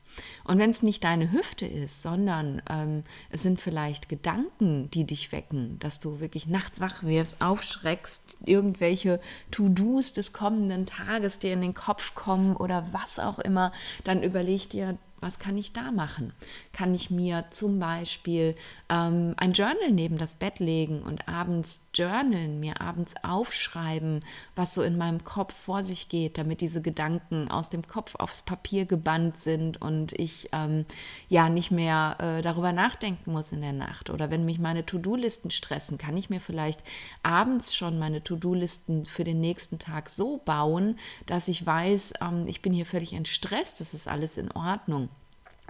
Und 0.43 0.59
wenn 0.59 0.69
es 0.69 0.81
nicht 0.81 1.03
deine 1.03 1.31
Hüfte 1.31 1.65
ist, 1.65 2.01
sondern 2.01 2.61
ähm, 2.69 3.03
es 3.29 3.43
sind 3.43 3.59
vielleicht 3.59 4.09
Gedanken, 4.09 4.89
die 4.91 5.05
dich 5.05 5.31
wecken, 5.31 5.77
dass 5.79 5.99
du 5.99 6.19
wirklich 6.19 6.47
nachts 6.47 6.79
wach 6.81 7.03
wirst, 7.03 7.41
aufschreckst, 7.41 8.37
irgendwelche 8.45 9.19
To-Dos 9.51 10.13
des 10.13 10.33
kommenden 10.33 10.85
Tages 10.85 11.39
dir 11.39 11.53
in 11.53 11.61
den 11.61 11.73
Kopf 11.73 12.15
kommen 12.15 12.55
oder 12.55 12.87
was 12.91 13.19
auch 13.19 13.39
immer, 13.39 13.71
dann 14.03 14.23
überleg 14.23 14.69
dir, 14.69 14.97
Was 15.19 15.39
kann 15.39 15.57
ich 15.57 15.73
da 15.73 15.91
machen? 15.91 16.31
Kann 16.73 16.93
ich 16.93 17.09
mir 17.09 17.45
zum 17.49 17.79
Beispiel 17.79 18.55
ähm, 18.87 19.33
ein 19.37 19.53
Journal 19.53 19.91
neben 19.91 20.19
das 20.19 20.35
Bett 20.35 20.59
legen 20.59 21.01
und 21.01 21.27
abends 21.27 21.87
journalen, 21.91 22.59
mir 22.59 22.81
abends 22.81 23.15
aufschreiben, 23.23 24.23
was 24.55 24.75
so 24.75 24.83
in 24.83 24.95
meinem 24.95 25.23
Kopf 25.23 25.55
vor 25.55 25.83
sich 25.83 26.09
geht, 26.09 26.37
damit 26.37 26.61
diese 26.61 26.83
Gedanken 26.83 27.49
aus 27.49 27.69
dem 27.69 27.87
Kopf 27.87 28.13
aufs 28.13 28.43
Papier 28.43 28.85
gebannt 28.85 29.39
sind 29.39 29.81
und 29.81 30.13
ich 30.13 30.49
ähm, 30.51 30.85
ja 31.29 31.49
nicht 31.49 31.71
mehr 31.71 32.17
äh, 32.19 32.41
darüber 32.43 32.71
nachdenken 32.71 33.31
muss 33.31 33.51
in 33.51 33.61
der 33.61 33.73
Nacht. 33.73 34.11
Oder 34.11 34.29
wenn 34.29 34.45
mich 34.45 34.59
meine 34.59 34.85
To-Do-Listen 34.85 35.49
stressen, 35.49 35.97
kann 35.97 36.15
ich 36.15 36.29
mir 36.29 36.39
vielleicht 36.39 36.83
abends 37.23 37.75
schon 37.75 37.97
meine 37.97 38.23
To-Do-Listen 38.23 39.05
für 39.05 39.23
den 39.23 39.41
nächsten 39.41 39.79
Tag 39.79 40.11
so 40.11 40.37
bauen, 40.45 40.99
dass 41.25 41.47
ich 41.47 41.65
weiß, 41.65 42.13
ähm, 42.21 42.45
ich 42.47 42.61
bin 42.61 42.71
hier 42.71 42.85
völlig 42.85 43.13
entstresst, 43.13 43.79
das 43.79 43.95
ist 43.95 44.07
alles 44.07 44.37
in 44.37 44.51
Ordnung. 44.51 45.06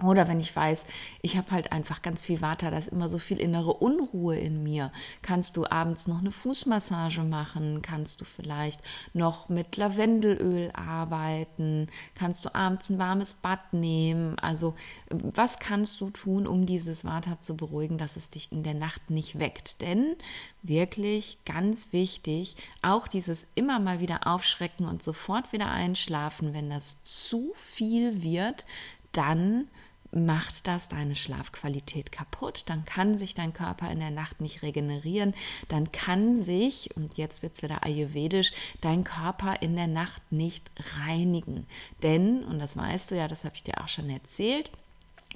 Oder 0.04 0.28
wenn 0.28 0.38
ich 0.38 0.54
weiß, 0.54 0.86
ich 1.22 1.36
habe 1.36 1.50
halt 1.50 1.72
einfach 1.72 2.02
ganz 2.02 2.22
viel 2.22 2.40
Water, 2.40 2.70
da 2.70 2.78
ist 2.78 2.88
immer 2.88 3.08
so 3.08 3.18
viel 3.18 3.38
innere 3.38 3.74
Unruhe 3.74 4.38
in 4.38 4.62
mir. 4.62 4.92
Kannst 5.22 5.56
du 5.56 5.66
abends 5.66 6.06
noch 6.06 6.20
eine 6.20 6.30
Fußmassage 6.30 7.22
machen? 7.22 7.82
Kannst 7.82 8.20
du 8.20 8.24
vielleicht 8.24 8.80
noch 9.12 9.48
mit 9.48 9.76
Lavendelöl 9.76 10.70
arbeiten? 10.72 11.88
Kannst 12.14 12.44
du 12.44 12.54
abends 12.54 12.90
ein 12.90 12.98
warmes 12.98 13.34
Bad 13.34 13.72
nehmen? 13.72 14.38
Also 14.38 14.74
was 15.10 15.58
kannst 15.58 16.00
du 16.00 16.10
tun, 16.10 16.46
um 16.46 16.64
dieses 16.64 17.04
Water 17.04 17.40
zu 17.40 17.56
beruhigen, 17.56 17.98
dass 17.98 18.14
es 18.14 18.30
dich 18.30 18.52
in 18.52 18.62
der 18.62 18.74
Nacht 18.74 19.10
nicht 19.10 19.40
weckt? 19.40 19.80
Denn 19.80 20.14
wirklich 20.62 21.38
ganz 21.44 21.92
wichtig, 21.92 22.54
auch 22.82 23.08
dieses 23.08 23.48
immer 23.56 23.80
mal 23.80 23.98
wieder 23.98 24.28
aufschrecken 24.28 24.86
und 24.86 25.02
sofort 25.02 25.52
wieder 25.52 25.72
einschlafen, 25.72 26.54
wenn 26.54 26.70
das 26.70 27.02
zu 27.02 27.50
viel 27.54 28.22
wird, 28.22 28.64
dann 29.10 29.66
macht 30.10 30.66
das 30.66 30.88
deine 30.88 31.16
Schlafqualität 31.16 32.12
kaputt, 32.12 32.64
dann 32.66 32.84
kann 32.84 33.18
sich 33.18 33.34
dein 33.34 33.52
Körper 33.52 33.90
in 33.90 34.00
der 34.00 34.10
Nacht 34.10 34.40
nicht 34.40 34.62
regenerieren, 34.62 35.34
dann 35.68 35.92
kann 35.92 36.42
sich, 36.42 36.90
und 36.96 37.18
jetzt 37.18 37.42
wird 37.42 37.54
es 37.54 37.62
wieder 37.62 37.84
ayurvedisch, 37.84 38.52
dein 38.80 39.04
Körper 39.04 39.60
in 39.60 39.76
der 39.76 39.86
Nacht 39.86 40.32
nicht 40.32 40.70
reinigen. 40.98 41.66
Denn, 42.02 42.44
und 42.44 42.58
das 42.58 42.76
weißt 42.76 43.10
du 43.10 43.16
ja, 43.16 43.28
das 43.28 43.44
habe 43.44 43.56
ich 43.56 43.62
dir 43.62 43.82
auch 43.82 43.88
schon 43.88 44.08
erzählt, 44.08 44.70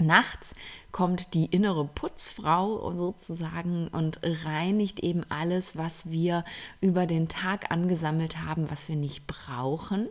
Nachts 0.00 0.54
kommt 0.92 1.32
die 1.32 1.46
innere 1.46 1.86
Putzfrau 1.86 2.92
sozusagen 2.92 3.88
und 3.88 4.20
reinigt 4.22 5.00
eben 5.00 5.24
alles, 5.30 5.76
was 5.76 6.10
wir 6.10 6.44
über 6.82 7.06
den 7.06 7.28
Tag 7.28 7.70
angesammelt 7.70 8.44
haben, 8.44 8.70
was 8.70 8.88
wir 8.88 8.96
nicht 8.96 9.26
brauchen. 9.26 10.10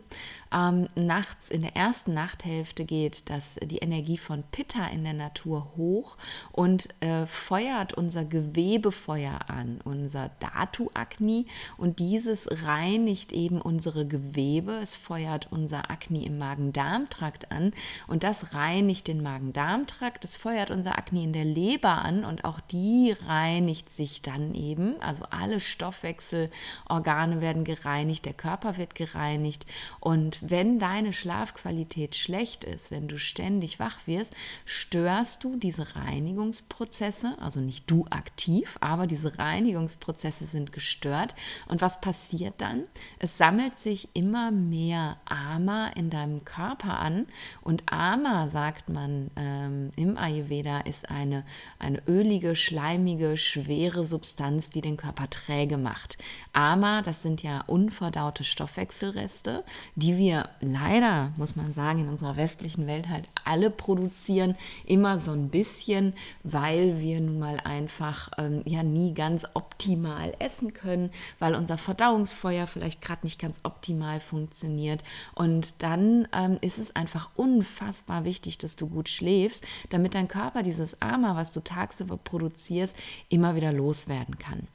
Ähm, 0.52 0.88
nachts 0.94 1.50
in 1.50 1.62
der 1.62 1.76
ersten 1.76 2.12
Nachthälfte 2.14 2.84
geht 2.84 3.30
das, 3.30 3.56
die 3.62 3.78
Energie 3.78 4.18
von 4.18 4.42
Pitta 4.50 4.88
in 4.88 5.04
der 5.04 5.14
Natur 5.14 5.72
hoch 5.76 6.16
und 6.50 6.88
äh, 7.00 7.26
feuert 7.26 7.94
unser 7.94 8.24
Gewebefeuer 8.24 9.48
an, 9.48 9.80
unser 9.84 10.30
Datu 10.40 10.90
Agni 10.94 11.46
und 11.78 12.00
dieses 12.00 12.64
reinigt 12.64 13.32
eben 13.32 13.60
unsere 13.60 14.06
Gewebe. 14.06 14.72
Es 14.82 14.96
feuert 14.96 15.48
unser 15.50 15.90
Agni 15.90 16.26
im 16.26 16.38
Magen-Darm-Trakt 16.38 17.52
an 17.52 17.72
und 18.08 18.24
das 18.24 18.52
reinigt 18.52 19.06
den 19.06 19.22
Magen-Darm-Trakt. 19.22 20.24
Es 20.24 20.36
feuert 20.36 20.71
unser 20.72 20.98
Agni 20.98 21.24
in 21.24 21.32
der 21.32 21.44
Leber 21.44 22.04
an 22.04 22.24
und 22.24 22.44
auch 22.44 22.60
die 22.60 23.14
reinigt 23.26 23.90
sich 23.90 24.22
dann 24.22 24.54
eben. 24.54 25.00
Also 25.00 25.24
alle 25.30 25.60
Stoffwechselorgane 25.60 27.40
werden 27.40 27.64
gereinigt, 27.64 28.24
der 28.24 28.34
Körper 28.34 28.76
wird 28.76 28.94
gereinigt 28.94 29.64
und 30.00 30.38
wenn 30.42 30.78
deine 30.78 31.12
Schlafqualität 31.12 32.16
schlecht 32.16 32.64
ist, 32.64 32.90
wenn 32.90 33.08
du 33.08 33.18
ständig 33.18 33.78
wach 33.78 33.98
wirst, 34.06 34.34
störst 34.64 35.44
du 35.44 35.56
diese 35.56 35.94
Reinigungsprozesse, 35.94 37.36
also 37.40 37.60
nicht 37.60 37.90
du 37.90 38.06
aktiv, 38.10 38.78
aber 38.80 39.06
diese 39.06 39.38
Reinigungsprozesse 39.38 40.44
sind 40.44 40.72
gestört. 40.72 41.34
Und 41.68 41.80
was 41.80 42.00
passiert 42.00 42.54
dann? 42.58 42.84
Es 43.18 43.38
sammelt 43.38 43.78
sich 43.78 44.08
immer 44.14 44.50
mehr 44.50 45.16
Ama 45.24 45.88
in 45.88 46.10
deinem 46.10 46.44
Körper 46.44 46.98
an 46.98 47.26
und 47.60 47.84
Ama, 47.92 48.48
sagt 48.48 48.90
man 48.90 49.30
ähm, 49.36 49.90
im 49.96 50.16
Ayurveda, 50.16 50.61
ist 50.86 51.10
eine, 51.10 51.44
eine 51.78 52.02
ölige, 52.06 52.56
schleimige, 52.56 53.36
schwere 53.36 54.04
Substanz, 54.04 54.70
die 54.70 54.80
den 54.80 54.96
Körper 54.96 55.28
träge 55.28 55.78
macht. 55.78 56.18
Ama, 56.52 57.02
das 57.02 57.22
sind 57.22 57.42
ja 57.42 57.62
unverdaute 57.66 58.44
Stoffwechselreste, 58.44 59.64
die 59.94 60.16
wir 60.16 60.48
leider, 60.60 61.32
muss 61.36 61.56
man 61.56 61.72
sagen, 61.72 62.00
in 62.00 62.08
unserer 62.08 62.36
westlichen 62.36 62.86
Welt 62.86 63.08
halt 63.08 63.28
alle 63.44 63.70
produzieren, 63.70 64.56
immer 64.84 65.20
so 65.20 65.32
ein 65.32 65.48
bisschen, 65.48 66.14
weil 66.42 67.00
wir 67.00 67.20
nun 67.20 67.38
mal 67.38 67.58
einfach 67.60 68.30
ähm, 68.38 68.62
ja 68.64 68.82
nie 68.82 69.14
ganz 69.14 69.46
optimal 69.54 70.34
essen 70.38 70.72
können, 70.72 71.10
weil 71.38 71.54
unser 71.54 71.78
Verdauungsfeuer 71.78 72.66
vielleicht 72.66 73.02
gerade 73.02 73.26
nicht 73.26 73.40
ganz 73.40 73.60
optimal 73.64 74.20
funktioniert. 74.20 75.02
Und 75.34 75.74
dann 75.78 76.28
ähm, 76.32 76.58
ist 76.60 76.78
es 76.78 76.94
einfach 76.96 77.30
unfassbar 77.36 78.24
wichtig, 78.24 78.58
dass 78.58 78.76
du 78.76 78.88
gut 78.88 79.08
schläfst, 79.08 79.64
damit 79.90 80.14
dein 80.14 80.28
Körper 80.28 80.62
dieses 80.62 81.00
Ama, 81.00 81.36
was 81.36 81.52
du 81.52 81.60
tagsüber 81.60 82.16
produzierst, 82.16 82.96
immer 83.28 83.54
wieder 83.56 83.72
loswerden 83.72 84.38
kann. 84.38 84.66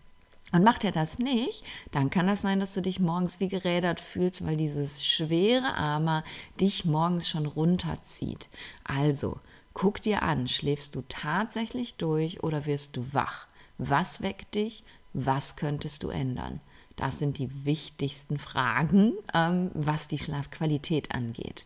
Und 0.53 0.63
macht 0.63 0.85
er 0.85 0.93
das 0.93 1.19
nicht, 1.19 1.63
dann 1.91 2.09
kann 2.09 2.27
das 2.27 2.41
sein, 2.41 2.61
dass 2.61 2.73
du 2.73 2.81
dich 2.81 3.01
morgens 3.01 3.39
wie 3.41 3.49
gerädert 3.49 3.99
fühlst, 3.99 4.45
weil 4.45 4.55
dieses 4.55 5.05
schwere 5.05 5.73
Armer 5.75 6.23
dich 6.59 6.85
morgens 6.85 7.27
schon 7.27 7.45
runterzieht. 7.45 8.47
Also, 8.85 9.35
guck 9.73 10.01
dir 10.01 10.23
an, 10.23 10.47
schläfst 10.47 10.95
du 10.95 11.03
tatsächlich 11.09 11.95
durch 11.95 12.43
oder 12.43 12.65
wirst 12.65 12.95
du 12.95 13.05
wach? 13.13 13.47
Was 13.77 14.21
weckt 14.21 14.55
dich? 14.55 14.85
Was 15.13 15.57
könntest 15.57 16.03
du 16.03 16.09
ändern? 16.09 16.61
Das 16.95 17.19
sind 17.19 17.37
die 17.37 17.65
wichtigsten 17.65 18.39
Fragen, 18.39 19.13
ähm, 19.33 19.69
was 19.73 20.07
die 20.07 20.17
Schlafqualität 20.17 21.13
angeht. 21.13 21.65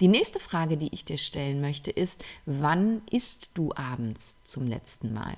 Die 0.00 0.08
nächste 0.08 0.40
Frage, 0.40 0.76
die 0.76 0.94
ich 0.94 1.04
dir 1.04 1.18
stellen 1.18 1.60
möchte, 1.60 1.90
ist, 1.90 2.24
wann 2.46 3.02
isst 3.10 3.50
du 3.54 3.72
abends 3.74 4.36
zum 4.42 4.66
letzten 4.66 5.12
Mal? 5.12 5.36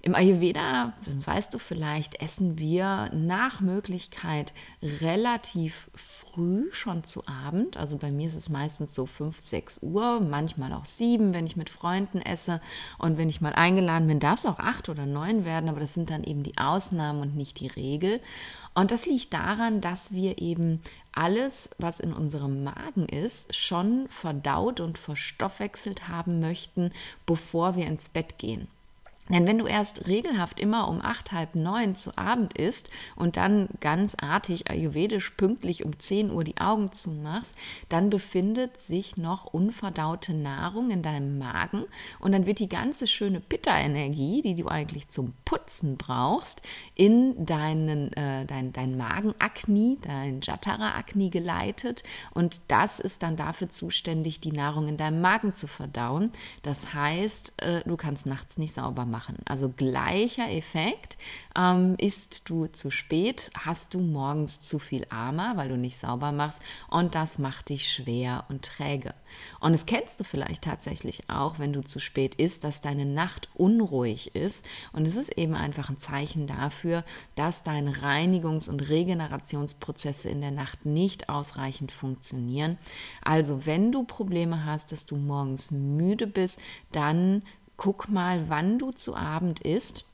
Im 0.00 0.14
Ayurveda, 0.14 0.92
weißt 1.06 1.52
du 1.52 1.58
vielleicht, 1.58 2.22
essen 2.22 2.56
wir 2.56 3.10
nach 3.12 3.60
Möglichkeit 3.60 4.54
relativ 4.80 5.90
früh 5.92 6.68
schon 6.70 7.02
zu 7.02 7.26
Abend. 7.26 7.76
Also 7.76 7.96
bei 7.98 8.12
mir 8.12 8.28
ist 8.28 8.36
es 8.36 8.48
meistens 8.48 8.94
so 8.94 9.06
5, 9.06 9.40
6 9.40 9.78
Uhr, 9.82 10.20
manchmal 10.20 10.72
auch 10.72 10.84
7, 10.84 11.34
wenn 11.34 11.48
ich 11.48 11.56
mit 11.56 11.68
Freunden 11.68 12.20
esse. 12.20 12.60
Und 12.98 13.18
wenn 13.18 13.28
ich 13.28 13.40
mal 13.40 13.54
eingeladen 13.54 14.06
bin, 14.06 14.20
darf 14.20 14.38
es 14.38 14.46
auch 14.46 14.60
8 14.60 14.88
oder 14.88 15.04
9 15.04 15.44
werden, 15.44 15.68
aber 15.68 15.80
das 15.80 15.94
sind 15.94 16.10
dann 16.10 16.22
eben 16.22 16.44
die 16.44 16.58
Ausnahmen 16.58 17.20
und 17.20 17.36
nicht 17.36 17.58
die 17.58 17.66
Regel. 17.66 18.20
Und 18.74 18.92
das 18.92 19.04
liegt 19.04 19.34
daran, 19.34 19.80
dass 19.80 20.12
wir 20.12 20.38
eben 20.38 20.80
alles, 21.10 21.70
was 21.78 21.98
in 21.98 22.12
unserem 22.12 22.62
Magen 22.62 23.06
ist, 23.08 23.52
schon 23.56 24.06
verdaut 24.10 24.78
und 24.78 24.96
verstoffwechselt 24.96 26.06
haben 26.06 26.38
möchten, 26.38 26.92
bevor 27.26 27.74
wir 27.74 27.88
ins 27.88 28.08
Bett 28.08 28.38
gehen. 28.38 28.68
Denn 29.28 29.46
wenn 29.46 29.58
du 29.58 29.66
erst 29.66 30.06
regelhaft 30.06 30.58
immer 30.58 30.88
um 30.88 31.00
acht, 31.02 31.32
halb 31.32 31.54
neun 31.54 31.94
zu 31.94 32.16
Abend 32.16 32.56
isst 32.56 32.90
und 33.14 33.36
dann 33.36 33.68
ganz 33.80 34.16
artig 34.20 34.70
ayurvedisch 34.70 35.30
pünktlich 35.30 35.84
um 35.84 35.98
10 35.98 36.30
Uhr 36.30 36.44
die 36.44 36.58
Augen 36.58 36.92
zumachst, 36.92 37.54
dann 37.88 38.10
befindet 38.10 38.78
sich 38.78 39.16
noch 39.16 39.44
unverdaute 39.44 40.34
Nahrung 40.34 40.90
in 40.90 41.02
deinem 41.02 41.38
Magen 41.38 41.84
und 42.20 42.32
dann 42.32 42.46
wird 42.46 42.58
die 42.58 42.68
ganze 42.68 43.06
schöne 43.06 43.40
Pitta-Energie, 43.40 44.42
die 44.42 44.54
du 44.54 44.68
eigentlich 44.68 45.08
zum 45.08 45.34
Putzen 45.44 45.96
brauchst, 45.96 46.62
in 46.94 47.44
deinen, 47.44 48.12
äh, 48.14 48.46
dein, 48.46 48.72
dein 48.72 48.96
Magenakni, 48.96 49.98
dein 50.00 50.40
Jatara-Akni 50.40 51.28
geleitet 51.28 52.02
und 52.32 52.60
das 52.68 52.98
ist 52.98 53.22
dann 53.22 53.36
dafür 53.36 53.68
zuständig, 53.68 54.40
die 54.40 54.52
Nahrung 54.52 54.88
in 54.88 54.96
deinem 54.96 55.20
Magen 55.20 55.54
zu 55.54 55.66
verdauen. 55.66 56.32
Das 56.62 56.94
heißt, 56.94 57.62
äh, 57.62 57.82
du 57.84 57.96
kannst 57.96 58.26
nachts 58.26 58.56
nicht 58.56 58.74
sauber 58.74 59.04
machen 59.04 59.17
machen. 59.18 59.36
Also 59.46 59.68
gleicher 59.68 60.48
Effekt. 60.48 61.18
Ähm, 61.56 61.96
isst 61.98 62.48
du 62.48 62.66
zu 62.66 62.90
spät, 62.92 63.50
hast 63.58 63.94
du 63.94 63.98
morgens 63.98 64.60
zu 64.60 64.78
viel 64.78 65.04
Ama, 65.10 65.56
weil 65.56 65.68
du 65.68 65.76
nicht 65.76 65.98
sauber 65.98 66.30
machst 66.30 66.62
und 66.88 67.16
das 67.16 67.38
macht 67.38 67.70
dich 67.70 67.92
schwer 67.92 68.44
und 68.48 68.64
träge. 68.64 69.10
Und 69.58 69.74
es 69.74 69.86
kennst 69.86 70.20
du 70.20 70.24
vielleicht 70.24 70.62
tatsächlich 70.62 71.28
auch, 71.28 71.58
wenn 71.58 71.72
du 71.72 71.82
zu 71.82 71.98
spät 71.98 72.36
isst, 72.36 72.62
dass 72.62 72.80
deine 72.80 73.06
Nacht 73.06 73.48
unruhig 73.54 74.36
ist. 74.36 74.64
Und 74.92 75.06
es 75.06 75.16
ist 75.16 75.36
eben 75.36 75.54
einfach 75.54 75.90
ein 75.90 75.98
Zeichen 75.98 76.46
dafür, 76.46 77.04
dass 77.34 77.64
deine 77.64 77.94
Reinigungs- 77.96 78.68
und 78.70 78.88
Regenerationsprozesse 78.88 80.28
in 80.28 80.40
der 80.40 80.52
Nacht 80.52 80.86
nicht 80.86 81.28
ausreichend 81.28 81.90
funktionieren. 81.90 82.78
Also 83.22 83.66
wenn 83.66 83.90
du 83.90 84.04
Probleme 84.04 84.64
hast, 84.64 84.92
dass 84.92 85.06
du 85.06 85.16
morgens 85.16 85.72
müde 85.72 86.28
bist, 86.28 86.60
dann 86.92 87.42
guck 87.78 88.10
mal, 88.10 88.50
wann 88.50 88.78
du 88.78 88.90
zu 88.90 89.16
Abend 89.16 89.60
isst 89.60 90.04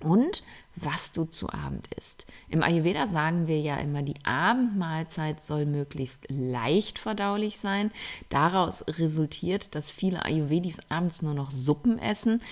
und 0.00 0.42
was 0.74 1.12
du 1.12 1.24
zu 1.24 1.48
Abend 1.48 1.88
isst. 1.96 2.26
Im 2.50 2.62
Ayurveda 2.62 3.06
sagen 3.06 3.46
wir 3.46 3.58
ja 3.60 3.78
immer, 3.78 4.02
die 4.02 4.22
Abendmahlzeit 4.24 5.42
soll 5.42 5.64
möglichst 5.64 6.26
leicht 6.28 6.98
verdaulich 6.98 7.58
sein. 7.58 7.90
Daraus 8.28 8.84
resultiert, 8.86 9.74
dass 9.74 9.90
viele 9.90 10.26
Ayurvedis 10.26 10.80
abends 10.90 11.22
nur 11.22 11.32
noch 11.32 11.50
Suppen 11.50 11.98
essen. 11.98 12.42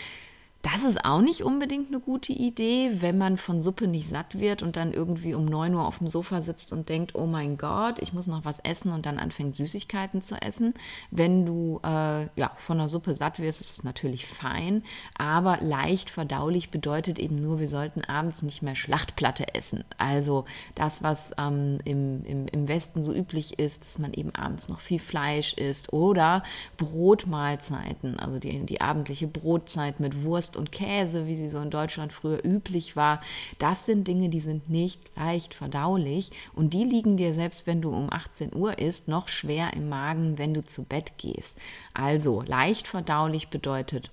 Das 0.65 0.83
ist 0.83 1.05
auch 1.05 1.21
nicht 1.21 1.43
unbedingt 1.43 1.89
eine 1.89 2.01
gute 2.01 2.33
Idee, 2.33 2.91
wenn 3.01 3.19
man 3.19 3.37
von 3.37 3.61
Suppe 3.61 3.87
nicht 3.87 4.09
satt 4.09 4.39
wird 4.39 4.63
und 4.63 4.77
dann 4.77 4.95
irgendwie 4.95 5.35
um 5.35 5.45
9 5.45 5.75
Uhr 5.75 5.87
auf 5.87 5.99
dem 5.99 6.09
Sofa 6.09 6.41
sitzt 6.41 6.73
und 6.73 6.89
denkt, 6.89 7.15
oh 7.15 7.27
mein 7.27 7.59
Gott, 7.59 7.99
ich 7.99 8.15
muss 8.15 8.27
noch 8.27 8.47
was 8.47 8.61
essen 8.61 8.91
und 8.91 9.05
dann 9.05 9.19
anfängt 9.19 9.55
Süßigkeiten 9.57 10.23
zu 10.23 10.41
essen. 10.41 10.73
Wenn 11.11 11.45
du 11.45 11.81
äh, 11.85 12.29
ja, 12.35 12.51
von 12.57 12.79
der 12.79 12.89
Suppe 12.89 13.15
satt 13.15 13.41
wirst, 13.41 13.61
ist 13.61 13.73
es 13.73 13.85
natürlich 13.85 14.27
fein, 14.27 14.83
aber 15.19 15.59
leicht 15.61 16.09
verdaulich 16.09 16.71
bedeutet 16.71 17.19
eben 17.19 17.35
nur, 17.35 17.61
wir 17.61 17.69
sollten 17.69 18.03
abends 18.03 18.41
nicht 18.41 18.63
mehr 18.63 18.75
Schlachtplatte 18.75 19.55
essen. 19.55 19.85
Also 19.99 20.47
das, 20.75 21.03
was 21.03 21.33
ähm, 21.37 21.77
im, 21.85 22.25
im, 22.25 22.47
im 22.47 22.69
Westen 22.69 23.05
so 23.05 23.13
üblich 23.13 23.59
ist, 23.59 23.83
dass 23.83 23.99
man 23.99 24.15
eben 24.15 24.35
abends 24.35 24.71
noch 24.71 24.81
viel 24.81 24.99
Fleisch 24.99 25.53
isst 25.53 25.93
oder 25.93 26.43
Brotmahlzeiten, 26.79 28.19
also 28.19 28.39
die, 28.39 28.65
die 28.65 28.81
abendliche 28.81 29.27
Brotzeit 29.27 30.01
mit 30.01 30.23
Wurst 30.23 30.54
Wurst 30.55 30.57
und 30.57 30.73
Käse, 30.73 31.27
wie 31.27 31.35
sie 31.35 31.49
so 31.49 31.61
in 31.61 31.71
Deutschland 31.71 32.13
früher 32.13 32.45
üblich 32.45 32.97
war, 32.97 33.21
das 33.59 33.87
sind 33.87 34.07
Dinge, 34.09 34.29
die 34.29 34.41
sind 34.41 34.71
nicht 34.71 35.01
leicht 35.17 35.55
verdaulich 35.55 36.31
und 36.55 36.73
die 36.73 36.85
liegen 36.85 37.17
dir 37.17 37.35
selbst, 37.35 37.67
wenn 37.67 37.83
du 37.83 37.91
um 37.91 38.13
18 38.13 38.55
Uhr 38.55 38.79
isst, 38.79 39.09
noch 39.09 39.29
schwer 39.29 39.73
im 39.75 39.89
Magen, 39.89 40.39
wenn 40.39 40.55
du 40.55 40.65
zu 40.65 40.85
Bett 40.85 41.13
gehst. 41.19 41.61
Also 41.93 42.43
leicht 42.43 42.89
verdaulich 42.89 43.49
bedeutet 43.49 44.11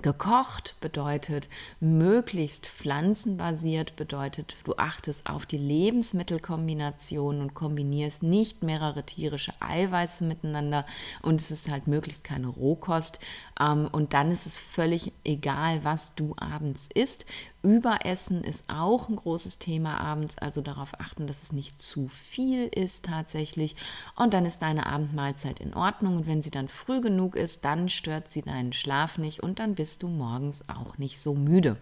Gekocht 0.00 0.74
bedeutet 0.80 1.50
möglichst 1.78 2.66
pflanzenbasiert, 2.66 3.94
bedeutet 3.94 4.56
du 4.64 4.74
achtest 4.76 5.28
auf 5.28 5.44
die 5.44 5.58
Lebensmittelkombination 5.58 7.42
und 7.42 7.52
kombinierst 7.52 8.22
nicht 8.22 8.62
mehrere 8.62 9.04
tierische 9.04 9.52
Eiweiße 9.60 10.24
miteinander 10.24 10.86
und 11.20 11.40
es 11.40 11.50
ist 11.50 11.70
halt 11.70 11.88
möglichst 11.88 12.24
keine 12.24 12.46
Rohkost. 12.46 13.20
Ähm, 13.60 13.88
und 13.92 14.14
dann 14.14 14.32
ist 14.32 14.46
es 14.46 14.56
völlig 14.56 15.12
egal, 15.24 15.84
was 15.84 16.14
du 16.14 16.34
abends 16.38 16.88
isst. 16.94 17.26
Überessen 17.62 18.42
ist 18.42 18.64
auch 18.68 19.08
ein 19.08 19.16
großes 19.16 19.58
Thema 19.58 20.00
abends, 20.00 20.36
also 20.38 20.60
darauf 20.60 20.98
achten, 21.00 21.26
dass 21.26 21.42
es 21.42 21.52
nicht 21.52 21.80
zu 21.80 22.08
viel 22.08 22.66
ist 22.66 23.04
tatsächlich. 23.04 23.76
Und 24.16 24.34
dann 24.34 24.44
ist 24.44 24.62
deine 24.62 24.86
Abendmahlzeit 24.86 25.60
in 25.60 25.74
Ordnung. 25.74 26.16
Und 26.16 26.26
wenn 26.26 26.42
sie 26.42 26.50
dann 26.50 26.68
früh 26.68 27.00
genug 27.00 27.36
ist, 27.36 27.64
dann 27.64 27.88
stört 27.88 28.28
sie 28.28 28.42
deinen 28.42 28.72
Schlaf 28.72 29.18
nicht 29.18 29.42
und 29.42 29.58
dann 29.60 29.76
bist 29.76 30.02
du 30.02 30.08
morgens 30.08 30.68
auch 30.68 30.98
nicht 30.98 31.20
so 31.20 31.34
müde. 31.34 31.76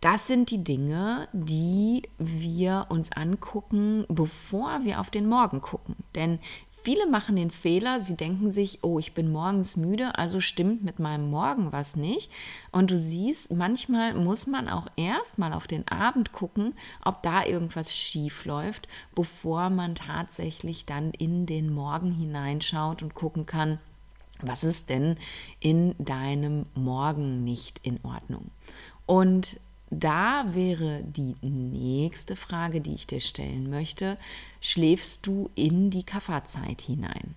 Das 0.00 0.28
sind 0.28 0.50
die 0.50 0.62
Dinge, 0.62 1.28
die 1.32 2.02
wir 2.18 2.86
uns 2.88 3.10
angucken, 3.12 4.06
bevor 4.08 4.84
wir 4.84 5.00
auf 5.00 5.10
den 5.10 5.28
Morgen 5.28 5.60
gucken. 5.60 5.96
Denn 6.14 6.38
Viele 6.82 7.06
machen 7.06 7.36
den 7.36 7.50
Fehler, 7.50 8.00
sie 8.00 8.16
denken 8.16 8.50
sich, 8.50 8.78
oh, 8.82 8.98
ich 8.98 9.12
bin 9.12 9.30
morgens 9.30 9.76
müde, 9.76 10.16
also 10.16 10.40
stimmt 10.40 10.84
mit 10.84 10.98
meinem 10.98 11.28
Morgen 11.28 11.72
was 11.72 11.96
nicht. 11.96 12.30
Und 12.72 12.90
du 12.90 12.98
siehst, 12.98 13.52
manchmal 13.52 14.14
muss 14.14 14.46
man 14.46 14.68
auch 14.68 14.86
erstmal 14.96 15.52
auf 15.52 15.66
den 15.66 15.86
Abend 15.88 16.32
gucken, 16.32 16.74
ob 17.04 17.22
da 17.22 17.44
irgendwas 17.44 17.94
schief 17.94 18.44
läuft, 18.44 18.88
bevor 19.14 19.70
man 19.70 19.96
tatsächlich 19.96 20.86
dann 20.86 21.10
in 21.10 21.46
den 21.46 21.72
Morgen 21.72 22.12
hineinschaut 22.12 23.02
und 23.02 23.14
gucken 23.14 23.44
kann, 23.44 23.78
was 24.40 24.64
ist 24.64 24.88
denn 24.88 25.16
in 25.60 25.94
deinem 25.98 26.66
Morgen 26.74 27.44
nicht 27.44 27.80
in 27.82 27.98
Ordnung. 28.04 28.50
Und 29.04 29.58
da 29.90 30.44
wäre 30.54 31.02
die 31.04 31.34
nächste 31.42 32.36
Frage, 32.36 32.80
die 32.80 32.94
ich 32.94 33.06
dir 33.06 33.20
stellen 33.20 33.70
möchte. 33.70 34.16
Schläfst 34.60 35.26
du 35.26 35.50
in 35.54 35.90
die 35.90 36.04
Kafferzeit 36.04 36.80
hinein? 36.80 37.34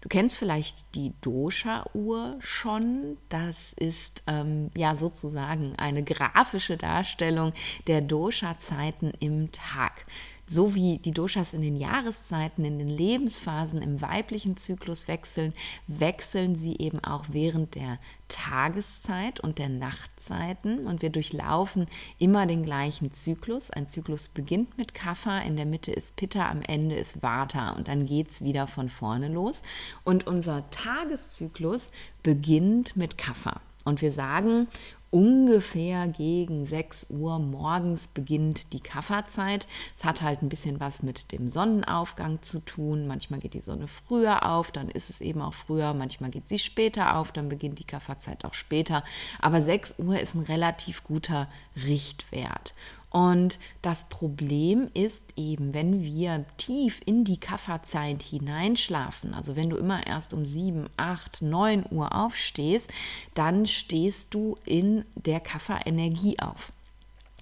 Du 0.00 0.08
kennst 0.08 0.36
vielleicht 0.36 0.94
die 0.94 1.12
Dosha-Uhr 1.22 2.36
schon. 2.40 3.16
Das 3.28 3.56
ist 3.76 4.22
ähm, 4.26 4.70
ja 4.76 4.94
sozusagen 4.94 5.74
eine 5.76 6.02
grafische 6.02 6.76
Darstellung 6.76 7.52
der 7.86 8.00
Dosha-Zeiten 8.00 9.12
im 9.20 9.50
Tag. 9.52 10.02
So 10.46 10.74
wie 10.74 10.98
die 10.98 11.12
Doshas 11.12 11.54
in 11.54 11.62
den 11.62 11.76
Jahreszeiten, 11.76 12.64
in 12.64 12.78
den 12.78 12.88
Lebensphasen 12.88 13.80
im 13.80 14.00
weiblichen 14.00 14.56
Zyklus 14.56 15.08
wechseln, 15.08 15.54
wechseln 15.86 16.56
sie 16.56 16.76
eben 16.78 17.02
auch 17.02 17.24
während 17.30 17.74
der 17.74 17.98
Tageszeit 18.28 19.40
und 19.40 19.58
der 19.58 19.70
Nachtzeiten. 19.70 20.86
Und 20.86 21.00
wir 21.00 21.10
durchlaufen 21.10 21.86
immer 22.18 22.46
den 22.46 22.62
gleichen 22.62 23.12
Zyklus. 23.12 23.70
Ein 23.70 23.88
Zyklus 23.88 24.28
beginnt 24.28 24.76
mit 24.76 24.92
Kapha, 24.92 25.38
in 25.40 25.56
der 25.56 25.66
Mitte 25.66 25.92
ist 25.92 26.16
Pitta, 26.16 26.50
am 26.50 26.60
Ende 26.62 26.96
ist 26.96 27.22
Vata 27.22 27.70
und 27.70 27.88
dann 27.88 28.06
geht 28.06 28.30
es 28.30 28.44
wieder 28.44 28.66
von 28.66 28.90
vorne 28.90 29.28
los. 29.28 29.62
Und 30.04 30.26
unser 30.26 30.68
Tageszyklus 30.70 31.90
beginnt 32.22 32.96
mit 32.96 33.16
Kapha. 33.16 33.60
Und 33.84 34.00
wir 34.00 34.12
sagen, 34.12 34.66
ungefähr 35.14 36.08
gegen 36.08 36.64
6 36.64 37.06
Uhr 37.10 37.38
morgens 37.38 38.08
beginnt 38.08 38.72
die 38.72 38.80
Kafferzeit. 38.80 39.68
Es 39.96 40.02
hat 40.04 40.22
halt 40.22 40.42
ein 40.42 40.48
bisschen 40.48 40.80
was 40.80 41.04
mit 41.04 41.30
dem 41.30 41.48
Sonnenaufgang 41.48 42.42
zu 42.42 42.58
tun. 42.58 43.06
Manchmal 43.06 43.38
geht 43.38 43.54
die 43.54 43.60
Sonne 43.60 43.86
früher 43.86 44.44
auf, 44.44 44.72
dann 44.72 44.88
ist 44.88 45.10
es 45.10 45.20
eben 45.20 45.40
auch 45.40 45.54
früher. 45.54 45.94
Manchmal 45.94 46.30
geht 46.30 46.48
sie 46.48 46.58
später 46.58 47.16
auf, 47.16 47.30
dann 47.30 47.48
beginnt 47.48 47.78
die 47.78 47.86
Kafferzeit 47.86 48.44
auch 48.44 48.54
später. 48.54 49.04
Aber 49.40 49.62
6 49.62 50.00
Uhr 50.00 50.18
ist 50.18 50.34
ein 50.34 50.42
relativ 50.42 51.04
guter 51.04 51.48
Richtwert. 51.76 52.72
Und 53.14 53.60
das 53.80 54.08
Problem 54.08 54.90
ist 54.92 55.24
eben, 55.36 55.72
wenn 55.72 56.02
wir 56.02 56.44
tief 56.56 57.00
in 57.06 57.22
die 57.22 57.38
Kafferzeit 57.38 58.24
hineinschlafen, 58.24 59.34
also 59.34 59.54
wenn 59.54 59.70
du 59.70 59.76
immer 59.76 60.04
erst 60.04 60.34
um 60.34 60.44
7, 60.44 60.88
8, 60.96 61.42
9 61.42 61.84
Uhr 61.92 62.12
aufstehst, 62.12 62.92
dann 63.34 63.66
stehst 63.66 64.34
du 64.34 64.56
in 64.64 65.04
der 65.14 65.38
Kafferenergie 65.38 66.40
auf. 66.40 66.72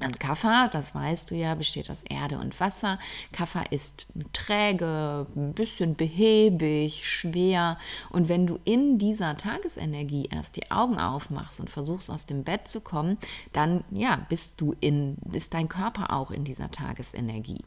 Und 0.04 0.20
Kaffer, 0.20 0.68
das 0.72 0.94
weißt 0.94 1.30
du 1.30 1.34
ja, 1.34 1.54
besteht 1.54 1.90
aus 1.90 2.02
Erde 2.02 2.38
und 2.38 2.58
Wasser. 2.60 2.98
Kaffer 3.32 3.70
ist 3.70 4.06
träge, 4.32 5.26
ein 5.36 5.52
bisschen 5.52 5.94
behäbig, 5.94 7.08
schwer. 7.08 7.78
Und 8.10 8.28
wenn 8.28 8.46
du 8.46 8.58
in 8.64 8.98
dieser 8.98 9.36
Tagesenergie 9.36 10.28
erst 10.30 10.56
die 10.56 10.70
Augen 10.70 10.98
aufmachst 10.98 11.60
und 11.60 11.70
versuchst 11.70 12.10
aus 12.10 12.26
dem 12.26 12.44
Bett 12.44 12.68
zu 12.68 12.80
kommen, 12.80 13.18
dann 13.52 13.84
ja, 13.90 14.24
bist 14.28 14.60
du 14.60 14.74
in, 14.80 15.16
ist 15.32 15.54
dein 15.54 15.68
Körper 15.68 16.12
auch 16.12 16.30
in 16.30 16.44
dieser 16.44 16.70
Tagesenergie 16.70 17.62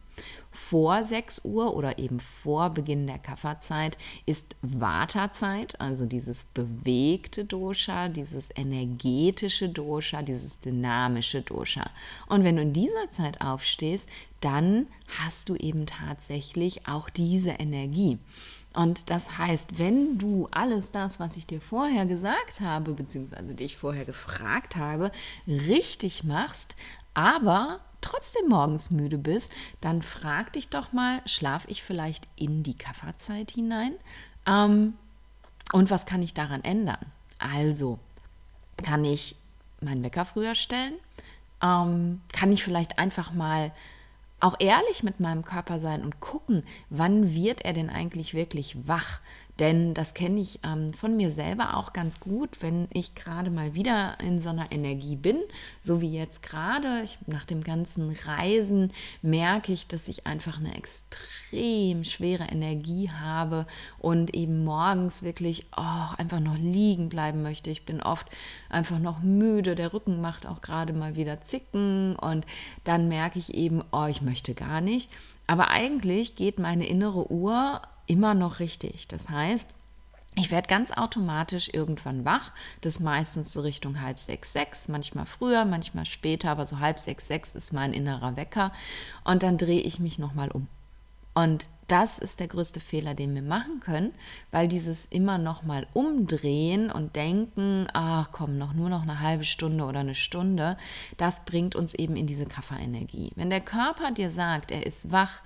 vor 0.51 1.03
6 1.03 1.41
Uhr 1.43 1.75
oder 1.75 1.99
eben 1.99 2.19
vor 2.19 2.69
Beginn 2.69 3.07
der 3.07 3.19
Kafferzeit 3.19 3.97
ist 4.25 4.55
Vata-Zeit, 4.61 5.79
also 5.81 6.05
dieses 6.05 6.45
bewegte 6.45 7.45
Dosha, 7.45 8.07
dieses 8.07 8.49
energetische 8.55 9.69
Dosha, 9.69 10.21
dieses 10.21 10.59
dynamische 10.59 11.41
Dosha. 11.41 11.89
Und 12.27 12.43
wenn 12.43 12.55
du 12.55 12.61
in 12.61 12.73
dieser 12.73 13.11
Zeit 13.11 13.41
aufstehst, 13.41 14.09
dann 14.39 14.87
hast 15.19 15.49
du 15.49 15.55
eben 15.55 15.85
tatsächlich 15.85 16.87
auch 16.87 17.09
diese 17.09 17.51
Energie. 17.51 18.17
Und 18.73 19.09
das 19.09 19.37
heißt, 19.37 19.79
wenn 19.79 20.17
du 20.17 20.47
alles 20.51 20.91
das, 20.91 21.19
was 21.19 21.37
ich 21.37 21.47
dir 21.47 21.61
vorher 21.61 22.05
gesagt 22.05 22.59
habe, 22.59 22.93
beziehungsweise 22.93 23.55
dich 23.55 23.77
vorher 23.77 24.05
gefragt 24.05 24.75
habe, 24.75 25.11
richtig 25.47 26.23
machst, 26.23 26.75
aber 27.13 27.79
trotzdem 28.05 28.47
morgens 28.47 28.91
müde 28.91 29.17
bist, 29.17 29.51
dann 29.81 30.01
frag 30.01 30.53
dich 30.53 30.69
doch 30.69 30.93
mal, 30.93 31.21
schlafe 31.25 31.69
ich 31.69 31.83
vielleicht 31.83 32.27
in 32.35 32.63
die 32.63 32.77
Kafferzeit 32.77 33.51
hinein? 33.51 33.95
Ähm, 34.45 34.93
und 35.73 35.89
was 35.89 36.05
kann 36.05 36.21
ich 36.21 36.33
daran 36.33 36.63
ändern? 36.63 37.05
Also, 37.39 37.97
kann 38.77 39.03
ich 39.03 39.35
meinen 39.81 40.03
Wecker 40.03 40.25
früher 40.25 40.55
stellen? 40.55 40.93
Ähm, 41.61 42.21
kann 42.31 42.51
ich 42.51 42.63
vielleicht 42.63 42.99
einfach 42.99 43.33
mal 43.33 43.71
auch 44.39 44.55
ehrlich 44.59 45.01
mit 45.01 45.19
meinem 45.19 45.43
Körper 45.43 45.79
sein 45.79 46.03
und 46.03 46.19
gucken, 46.19 46.63
wann 46.89 47.33
wird 47.33 47.63
er 47.65 47.73
denn 47.73 47.89
eigentlich 47.89 48.33
wirklich 48.33 48.87
wach? 48.87 49.21
Denn 49.59 49.93
das 49.93 50.13
kenne 50.13 50.41
ich 50.41 50.59
ähm, 50.65 50.93
von 50.93 51.15
mir 51.15 51.31
selber 51.31 51.77
auch 51.77 51.93
ganz 51.93 52.19
gut, 52.19 52.61
wenn 52.61 52.87
ich 52.91 53.15
gerade 53.15 53.49
mal 53.49 53.73
wieder 53.73 54.19
in 54.19 54.39
so 54.39 54.49
einer 54.49 54.71
Energie 54.71 55.15
bin, 55.15 55.37
so 55.79 56.01
wie 56.01 56.11
jetzt 56.11 56.43
gerade. 56.43 57.03
nach 57.27 57.45
dem 57.45 57.63
ganzen 57.63 58.11
Reisen 58.25 58.91
merke 59.21 59.71
ich, 59.71 59.87
dass 59.87 60.07
ich 60.07 60.27
einfach 60.27 60.59
eine 60.59 60.75
extrem 60.75 62.03
schwere 62.03 62.45
Energie 62.45 63.09
habe 63.09 63.65
und 63.99 64.33
eben 64.35 64.65
morgens 64.65 65.23
wirklich 65.23 65.65
oh, 65.77 66.15
einfach 66.17 66.39
noch 66.39 66.57
liegen 66.57 67.07
bleiben 67.07 67.41
möchte. 67.41 67.69
Ich 67.69 67.85
bin 67.85 68.01
oft 68.01 68.27
einfach 68.69 68.99
noch 68.99 69.21
müde, 69.21 69.75
der 69.75 69.93
Rücken 69.93 70.19
macht 70.19 70.45
auch 70.45 70.61
gerade 70.61 70.91
mal 70.91 71.15
wieder 71.15 71.41
Zicken 71.41 72.15
und 72.17 72.45
dann 72.83 73.07
merke 73.07 73.39
ich 73.39 73.53
eben, 73.53 73.83
oh, 73.91 74.05
ich 74.05 74.21
möchte 74.21 74.53
gar 74.53 74.81
nicht. 74.81 75.09
Aber 75.47 75.69
eigentlich 75.69 76.35
geht 76.35 76.59
meine 76.59 76.87
innere 76.87 77.31
Uhr 77.31 77.81
immer 78.07 78.33
noch 78.33 78.59
richtig. 78.59 79.07
Das 79.07 79.29
heißt, 79.29 79.69
ich 80.37 80.51
werde 80.51 80.67
ganz 80.67 80.91
automatisch 80.91 81.69
irgendwann 81.73 82.25
wach. 82.25 82.51
Das 82.81 82.95
ist 82.95 82.99
meistens 82.99 83.53
so 83.53 83.61
Richtung 83.61 84.01
halb 84.01 84.19
sechs, 84.19 84.51
sechs, 84.51 84.89
manchmal 84.89 85.25
früher, 85.25 85.63
manchmal 85.63 86.05
später, 86.05 86.51
aber 86.51 86.65
so 86.65 86.79
halb 86.79 86.99
sechs, 86.99 87.27
sechs 87.27 87.55
ist 87.55 87.71
mein 87.71 87.93
innerer 87.93 88.35
Wecker. 88.35 88.73
Und 89.23 89.43
dann 89.43 89.57
drehe 89.57 89.81
ich 89.81 89.99
mich 89.99 90.19
nochmal 90.19 90.51
um. 90.51 90.67
Und 91.33 91.67
das 91.87 92.17
ist 92.17 92.39
der 92.39 92.47
größte 92.47 92.79
Fehler, 92.79 93.13
den 93.13 93.35
wir 93.35 93.43
machen 93.43 93.79
können, 93.79 94.13
weil 94.51 94.67
dieses 94.67 95.05
immer 95.05 95.37
noch 95.37 95.63
mal 95.63 95.85
umdrehen 95.93 96.89
und 96.89 97.15
denken, 97.15 97.87
ach 97.93 98.29
komm, 98.31 98.57
noch 98.57 98.73
nur 98.73 98.89
noch 98.89 99.03
eine 99.03 99.19
halbe 99.19 99.43
Stunde 99.43 99.83
oder 99.83 99.99
eine 99.99 100.15
Stunde, 100.15 100.77
das 101.17 101.45
bringt 101.45 101.75
uns 101.75 101.93
eben 101.93 102.15
in 102.15 102.25
diese 102.25 102.45
Kafferenergie. 102.45 103.31
Wenn 103.35 103.51
der 103.51 103.61
Körper 103.61 104.11
dir 104.11 104.31
sagt, 104.31 104.71
er 104.71 104.85
ist 104.85 105.11
wach, 105.11 105.41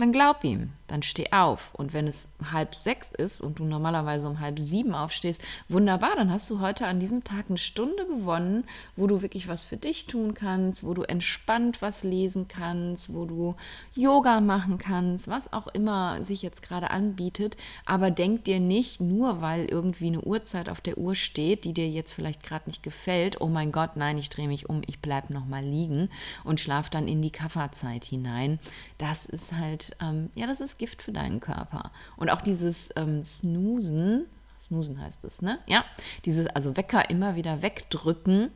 dann 0.00 0.12
glaub 0.12 0.44
ihm, 0.44 0.72
dann 0.88 1.02
steh 1.02 1.32
auf. 1.32 1.74
Und 1.74 1.92
wenn 1.92 2.06
es 2.06 2.28
halb 2.52 2.74
sechs 2.74 3.10
ist 3.12 3.40
und 3.40 3.58
du 3.58 3.64
normalerweise 3.64 4.28
um 4.28 4.40
halb 4.40 4.58
sieben 4.58 4.94
aufstehst, 4.94 5.42
wunderbar, 5.68 6.16
dann 6.16 6.30
hast 6.30 6.48
du 6.50 6.60
heute 6.60 6.86
an 6.86 7.00
diesem 7.00 7.24
Tag 7.24 7.46
eine 7.48 7.58
Stunde 7.58 8.06
gewonnen, 8.06 8.64
wo 8.96 9.06
du 9.06 9.22
wirklich 9.22 9.48
was 9.48 9.62
für 9.62 9.76
dich 9.76 10.06
tun 10.06 10.34
kannst, 10.34 10.84
wo 10.84 10.94
du 10.94 11.02
entspannt 11.02 11.82
was 11.82 12.02
lesen 12.02 12.48
kannst, 12.48 13.14
wo 13.14 13.24
du 13.24 13.54
Yoga 13.94 14.40
machen 14.40 14.78
kannst, 14.78 15.28
was 15.28 15.52
auch 15.52 15.68
immer 15.68 16.24
sich 16.24 16.42
jetzt 16.42 16.62
gerade 16.62 16.90
anbietet. 16.90 17.56
Aber 17.84 18.10
denk 18.10 18.44
dir 18.44 18.60
nicht, 18.60 19.00
nur 19.00 19.40
weil 19.40 19.66
irgendwie 19.66 20.08
eine 20.08 20.22
Uhrzeit 20.22 20.68
auf 20.68 20.80
der 20.80 20.98
Uhr 20.98 21.14
steht, 21.14 21.64
die 21.64 21.72
dir 21.72 21.88
jetzt 21.88 22.12
vielleicht 22.12 22.42
gerade 22.42 22.68
nicht 22.68 22.82
gefällt, 22.82 23.40
oh 23.40 23.48
mein 23.48 23.72
Gott, 23.72 23.96
nein, 23.96 24.18
ich 24.18 24.30
drehe 24.30 24.48
mich 24.48 24.68
um, 24.68 24.82
ich 24.86 25.00
bleib 25.00 25.30
noch 25.30 25.46
mal 25.46 25.64
liegen 25.64 26.08
und 26.44 26.60
schlaf 26.60 26.90
dann 26.90 27.06
in 27.06 27.22
die 27.22 27.30
Kafferzeit 27.30 28.04
hinein. 28.04 28.58
Das 28.98 29.26
ist 29.26 29.52
halt 29.52 29.89
ähm, 30.00 30.30
ja, 30.34 30.46
das 30.46 30.60
ist 30.60 30.78
Gift 30.78 31.02
für 31.02 31.12
deinen 31.12 31.40
Körper. 31.40 31.90
Und 32.16 32.30
auch 32.30 32.42
dieses 32.42 32.90
ähm, 32.96 33.24
Snoosen, 33.24 34.26
Snoosen 34.58 35.00
heißt 35.00 35.24
es, 35.24 35.42
ne? 35.42 35.58
Ja, 35.66 35.84
dieses 36.24 36.46
also 36.48 36.76
Wecker 36.76 37.10
immer 37.10 37.36
wieder 37.36 37.62
wegdrücken, 37.62 38.50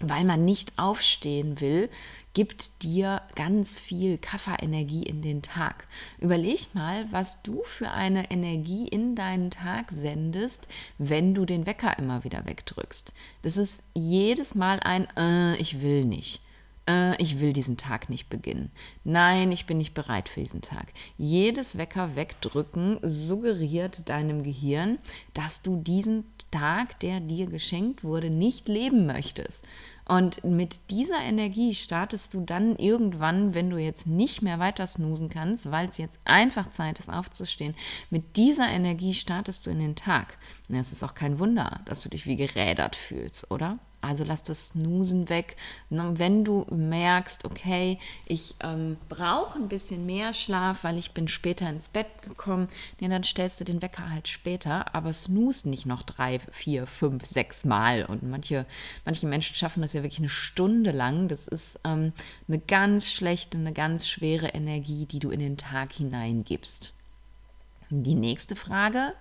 weil 0.00 0.24
man 0.24 0.44
nicht 0.44 0.78
aufstehen 0.78 1.60
will, 1.60 1.90
gibt 2.32 2.82
dir 2.82 3.22
ganz 3.34 3.78
viel 3.78 4.16
Kafferenergie 4.18 5.02
in 5.02 5.20
den 5.20 5.42
Tag. 5.42 5.86
Überleg 6.18 6.74
mal, 6.74 7.06
was 7.10 7.42
du 7.42 7.62
für 7.64 7.90
eine 7.90 8.30
Energie 8.30 8.86
in 8.88 9.16
deinen 9.16 9.50
Tag 9.50 9.90
sendest, 9.90 10.68
wenn 10.98 11.34
du 11.34 11.44
den 11.44 11.66
Wecker 11.66 11.98
immer 11.98 12.24
wieder 12.24 12.46
wegdrückst. 12.46 13.12
Das 13.42 13.56
ist 13.56 13.82
jedes 13.94 14.54
Mal 14.54 14.80
ein 14.80 15.08
äh, 15.16 15.56
ich 15.56 15.82
will 15.82 16.04
nicht 16.04 16.40
äh, 16.88 17.20
ich 17.22 17.40
will 17.40 17.52
diesen 17.52 17.76
Tag 17.76 18.10
nicht 18.10 18.28
beginnen. 18.28 18.70
Nein, 19.04 19.52
ich 19.52 19.66
bin 19.66 19.78
nicht 19.78 19.94
bereit 19.94 20.28
für 20.28 20.40
diesen 20.40 20.62
Tag. 20.62 20.88
Jedes 21.16 21.78
Wecker 21.78 22.16
wegdrücken 22.16 22.98
suggeriert 23.02 24.08
deinem 24.08 24.42
Gehirn, 24.42 24.98
dass 25.34 25.62
du 25.62 25.76
diesen 25.76 26.24
Tag, 26.50 26.98
der 27.00 27.20
dir 27.20 27.46
geschenkt 27.46 28.02
wurde, 28.04 28.30
nicht 28.30 28.68
leben 28.68 29.06
möchtest. 29.06 29.66
Und 30.10 30.42
mit 30.42 30.80
dieser 30.90 31.20
Energie 31.20 31.72
startest 31.72 32.34
du 32.34 32.40
dann 32.40 32.74
irgendwann, 32.74 33.54
wenn 33.54 33.70
du 33.70 33.76
jetzt 33.76 34.08
nicht 34.08 34.42
mehr 34.42 34.58
weiter 34.58 34.84
snoosen 34.88 35.28
kannst, 35.28 35.70
weil 35.70 35.86
es 35.86 35.98
jetzt 35.98 36.18
einfach 36.24 36.68
Zeit 36.70 36.98
ist 36.98 37.08
aufzustehen, 37.08 37.76
mit 38.10 38.36
dieser 38.36 38.68
Energie 38.68 39.14
startest 39.14 39.66
du 39.66 39.70
in 39.70 39.78
den 39.78 39.94
Tag. 39.94 40.36
es 40.68 40.90
ist 40.90 41.04
auch 41.04 41.14
kein 41.14 41.38
Wunder, 41.38 41.80
dass 41.84 42.02
du 42.02 42.08
dich 42.08 42.26
wie 42.26 42.34
gerädert 42.34 42.96
fühlst, 42.96 43.52
oder? 43.52 43.78
Also 44.00 44.24
lass 44.24 44.42
das 44.42 44.68
Snoosen 44.68 45.28
weg. 45.28 45.56
Wenn 45.90 46.44
du 46.44 46.66
merkst, 46.70 47.44
okay, 47.44 47.98
ich 48.26 48.54
ähm, 48.62 48.96
brauche 49.08 49.58
ein 49.58 49.68
bisschen 49.68 50.06
mehr 50.06 50.32
Schlaf, 50.32 50.84
weil 50.84 50.96
ich 50.96 51.12
bin 51.12 51.28
später 51.28 51.68
ins 51.68 51.88
Bett 51.88 52.06
gekommen, 52.22 52.68
ja, 52.98 53.08
dann 53.08 53.24
stellst 53.24 53.60
du 53.60 53.64
den 53.64 53.82
Wecker 53.82 54.10
halt 54.10 54.28
später, 54.28 54.94
aber 54.94 55.12
snooze 55.12 55.68
nicht 55.68 55.86
noch 55.86 56.02
drei, 56.02 56.38
vier, 56.50 56.86
fünf, 56.86 57.26
sechs 57.26 57.64
Mal. 57.64 58.04
Und 58.06 58.22
manche, 58.22 58.66
manche 59.04 59.26
Menschen 59.26 59.54
schaffen 59.54 59.82
das 59.82 59.92
ja 59.92 60.02
wirklich 60.02 60.20
eine 60.20 60.28
Stunde 60.28 60.92
lang. 60.92 61.28
Das 61.28 61.46
ist 61.46 61.78
ähm, 61.84 62.12
eine 62.48 62.58
ganz 62.58 63.12
schlechte, 63.12 63.58
eine 63.58 63.72
ganz 63.72 64.08
schwere 64.08 64.48
Energie, 64.48 65.06
die 65.06 65.18
du 65.18 65.30
in 65.30 65.40
den 65.40 65.58
Tag 65.58 65.92
hineingibst. 65.92 66.94
Die 67.90 68.14
nächste 68.14 68.56
Frage, 68.56 69.14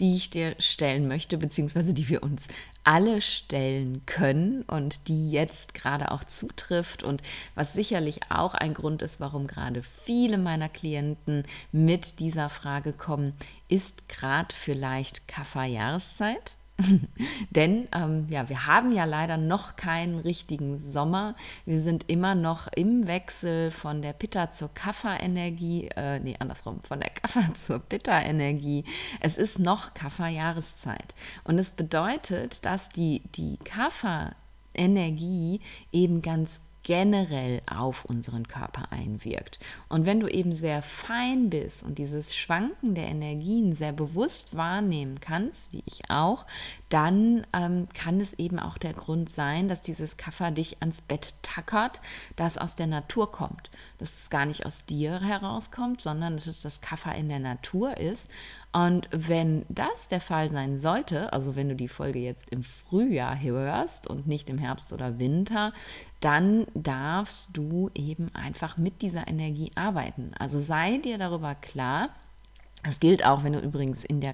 die 0.00 0.16
ich 0.16 0.30
dir 0.30 0.54
stellen 0.58 1.08
möchte, 1.08 1.38
beziehungsweise 1.38 1.94
die 1.94 2.08
wir 2.08 2.22
uns 2.22 2.48
alle 2.84 3.20
stellen 3.20 4.02
können 4.06 4.62
und 4.62 5.08
die 5.08 5.30
jetzt 5.30 5.74
gerade 5.74 6.10
auch 6.10 6.24
zutrifft 6.24 7.02
und 7.02 7.22
was 7.54 7.72
sicherlich 7.72 8.20
auch 8.30 8.54
ein 8.54 8.74
Grund 8.74 9.02
ist, 9.02 9.20
warum 9.20 9.46
gerade 9.46 9.82
viele 9.82 10.38
meiner 10.38 10.68
Klienten 10.68 11.44
mit 11.72 12.18
dieser 12.18 12.50
Frage 12.50 12.92
kommen, 12.92 13.34
ist 13.68 14.08
gerade 14.08 14.54
vielleicht 14.54 15.28
Kafferjahreszeit? 15.28 16.57
Denn 17.50 17.88
ähm, 17.92 18.26
ja, 18.30 18.48
wir 18.48 18.66
haben 18.66 18.92
ja 18.92 19.04
leider 19.04 19.36
noch 19.36 19.74
keinen 19.76 20.18
richtigen 20.18 20.78
Sommer. 20.78 21.34
Wir 21.64 21.80
sind 21.80 22.08
immer 22.08 22.34
noch 22.34 22.68
im 22.74 23.06
Wechsel 23.06 23.70
von 23.70 24.00
der 24.00 24.12
Pitta 24.12 24.52
zur 24.52 24.72
Kafferenergie, 24.74 25.88
äh, 25.96 26.20
nee, 26.20 26.36
andersrum, 26.38 26.80
von 26.82 27.00
der 27.00 27.10
Kaffer 27.22 27.52
zur 27.54 27.80
Pitta-Energie. 27.80 28.84
Es 29.20 29.38
ist 29.38 29.58
noch 29.58 29.94
Kafferjahreszeit. 29.94 31.14
Und 31.44 31.58
es 31.58 31.72
bedeutet, 31.72 32.64
dass 32.64 32.88
die, 32.90 33.22
die 33.34 33.56
Kaffer-Energie 33.64 35.58
eben 35.92 36.22
ganz 36.22 36.60
generell 36.88 37.60
auf 37.70 38.06
unseren 38.06 38.48
Körper 38.48 38.90
einwirkt. 38.90 39.58
Und 39.90 40.06
wenn 40.06 40.20
du 40.20 40.26
eben 40.26 40.54
sehr 40.54 40.80
fein 40.80 41.50
bist 41.50 41.82
und 41.82 41.98
dieses 41.98 42.34
Schwanken 42.34 42.94
der 42.94 43.08
Energien 43.08 43.74
sehr 43.74 43.92
bewusst 43.92 44.56
wahrnehmen 44.56 45.20
kannst, 45.20 45.70
wie 45.70 45.82
ich 45.84 46.10
auch, 46.10 46.46
dann 46.88 47.46
ähm, 47.52 47.88
kann 47.92 48.20
es 48.20 48.32
eben 48.34 48.58
auch 48.58 48.78
der 48.78 48.94
Grund 48.94 49.30
sein, 49.30 49.68
dass 49.68 49.82
dieses 49.82 50.16
Kaffer 50.16 50.50
dich 50.50 50.80
ans 50.80 51.02
Bett 51.02 51.34
tackert, 51.42 52.00
das 52.36 52.56
aus 52.56 52.74
der 52.74 52.86
Natur 52.86 53.30
kommt. 53.30 53.70
Dass 53.98 54.18
es 54.18 54.30
gar 54.30 54.46
nicht 54.46 54.64
aus 54.64 54.84
dir 54.86 55.20
herauskommt, 55.20 56.00
sondern 56.00 56.34
dass 56.36 56.46
es 56.46 56.62
das 56.62 56.80
Kaffer 56.80 57.14
in 57.14 57.28
der 57.28 57.40
Natur 57.40 57.98
ist. 57.98 58.30
Und 58.72 59.08
wenn 59.12 59.66
das 59.68 60.08
der 60.08 60.20
Fall 60.20 60.50
sein 60.50 60.78
sollte, 60.78 61.32
also 61.32 61.56
wenn 61.56 61.68
du 61.68 61.74
die 61.74 61.88
Folge 61.88 62.20
jetzt 62.20 62.50
im 62.50 62.62
Frühjahr 62.62 63.40
hörst 63.40 64.06
und 64.06 64.26
nicht 64.26 64.48
im 64.48 64.58
Herbst 64.58 64.92
oder 64.92 65.18
Winter, 65.18 65.72
dann 66.20 66.66
darfst 66.74 67.50
du 67.52 67.90
eben 67.94 68.34
einfach 68.34 68.76
mit 68.76 69.02
dieser 69.02 69.26
Energie 69.28 69.70
arbeiten. 69.74 70.32
Also 70.38 70.58
sei 70.58 70.98
dir 70.98 71.18
darüber 71.18 71.54
klar, 71.54 72.10
das 72.84 73.00
gilt 73.00 73.24
auch, 73.24 73.42
wenn 73.42 73.54
du 73.54 73.60
übrigens 73.60 74.04
in 74.04 74.20
der 74.20 74.32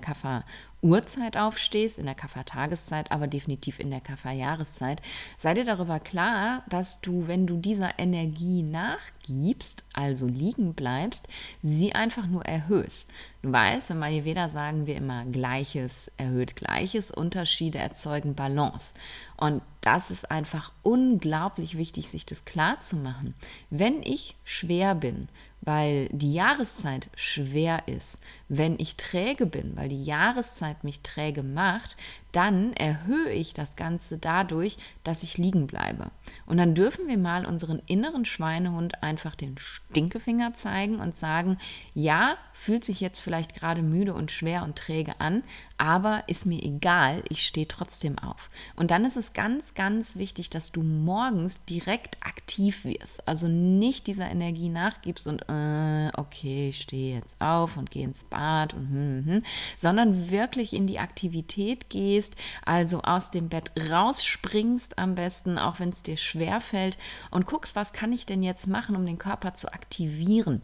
Kaffer-Uhrzeit 0.85 1.39
aufstehst, 1.39 1.99
in 1.99 2.05
der 2.05 2.15
Kaffer-Tageszeit, 2.15 3.11
aber 3.11 3.27
definitiv 3.27 3.81
in 3.81 3.91
der 3.91 4.03
Kaffer-Jahreszeit. 4.03 5.01
Sei 5.39 5.55
dir 5.55 5.65
darüber 5.65 5.99
klar, 5.99 6.63
dass 6.69 7.01
du, 7.01 7.27
wenn 7.27 7.47
du 7.47 7.57
dieser 7.57 7.99
Energie 7.99 8.63
nachgibst, 8.63 9.83
also 9.95 10.27
liegen 10.27 10.75
bleibst, 10.75 11.27
sie 11.63 11.95
einfach 11.95 12.27
nur 12.27 12.45
erhöhst. 12.45 13.09
Du 13.41 13.51
weißt, 13.51 13.91
im 13.91 14.03
Ayurveda 14.03 14.51
sagen 14.51 14.87
wir 14.87 14.97
immer, 14.97 15.25
Gleiches 15.25 16.11
erhöht 16.19 16.55
Gleiches, 16.55 17.11
Unterschiede 17.11 17.79
erzeugen 17.79 18.35
Balance. 18.35 18.93
Und 19.39 19.63
das 19.81 20.11
ist 20.11 20.31
einfach 20.31 20.71
unglaublich 20.83 21.79
wichtig, 21.79 22.11
sich 22.11 22.27
das 22.27 22.45
klar 22.45 22.81
zu 22.81 22.97
machen. 22.97 23.35
Wenn 23.71 24.03
ich 24.03 24.37
schwer 24.45 24.95
bin 24.95 25.29
weil 25.65 26.09
die 26.11 26.35
Jahreszeit 26.35 27.09
schwer 27.17 27.89
ist, 27.89 28.19
wenn 28.49 28.79
ich 28.79 28.97
träge 28.97 29.47
bin, 29.47 29.77
weil 29.77 29.89
die 29.89 30.05
Jahreszeit 30.05 30.85
mich 30.85 31.01
träge 31.01 31.43
macht, 31.43 31.97
dann 32.35 32.73
erhöhe 32.73 33.31
ich 33.31 33.55
das 33.55 33.77
Ganze 33.77 34.19
dadurch, 34.19 34.77
dass 35.05 35.23
ich 35.23 35.39
liegen 35.39 35.67
bleibe. 35.67 36.07
Und 36.47 36.57
dann 36.57 36.75
dürfen 36.75 37.07
wir 37.07 37.19
mal 37.19 37.47
unseren 37.47 37.81
inneren 37.87 38.25
Schweinehund 38.25 39.03
einfach 39.03 39.35
den 39.35 39.57
Stinkefinger 39.59 40.55
zeigen 40.55 40.97
und 40.97 41.17
sagen, 41.17 41.59
ja, 41.95 42.37
fühlt 42.53 42.85
sich 42.85 43.01
jetzt 43.01 43.21
vielleicht 43.21 43.55
gerade 43.55 43.83
müde 43.83 44.15
und 44.15 44.31
schwer 44.31 44.63
und 44.63 44.77
träge 44.77 45.21
an, 45.21 45.43
aber 45.77 46.25
ist 46.29 46.47
mir 46.47 46.63
egal, 46.63 47.23
ich 47.29 47.47
stehe 47.47 47.69
trotzdem 47.69 48.19
auf. 48.19 48.49
Und 48.77 48.91
dann 48.91 49.05
ist 49.05 49.17
es 49.17 49.33
ganz, 49.33 49.75
ganz 49.75 50.17
wichtig, 50.17 50.51
dass 50.51 50.73
du 50.73 50.83
morgens 50.83 51.65
direkt 51.65 52.17
aktiv 52.25 52.85
wirst. 52.85 53.27
Also 53.27 53.49
nicht 53.49 54.07
dieser 54.07 54.31
Energie 54.31 54.69
nachgibst 54.69 55.27
und, 55.27 55.43
äh, 55.49 56.11
okay, 56.17 56.69
ich 56.71 56.81
stehe 56.81 57.17
jetzt 57.17 57.41
auf 57.41 57.77
und 57.77 57.91
gehe 57.91 58.05
ins 58.05 58.25
Bad 58.25 58.75
und, 58.75 58.89
hm, 58.89 59.25
hm, 59.27 59.43
sondern 59.77 60.31
wirklich 60.31 60.73
in 60.73 60.87
die 60.87 60.99
Aktivität 60.99 61.91
gehst, 61.91 62.24
also 62.65 63.03
aus 63.03 63.31
dem 63.31 63.49
Bett 63.49 63.73
rausspringst 63.91 64.99
am 64.99 65.15
besten, 65.15 65.59
auch 65.59 65.81
wenn 65.81 65.91
es 65.91 66.03
dir 66.03 66.17
schwer 66.17 66.61
fällt 66.61 66.99
und 67.31 67.47
guckst, 67.47 67.77
was 67.77 67.93
kann 67.93 68.13
ich 68.13 68.27
denn 68.27 68.43
jetzt 68.43 68.67
machen, 68.67 68.97
um 68.97 69.07
den 69.07 69.19
Körper 69.19 69.55
zu 69.55 69.73
aktivieren. 69.73 70.63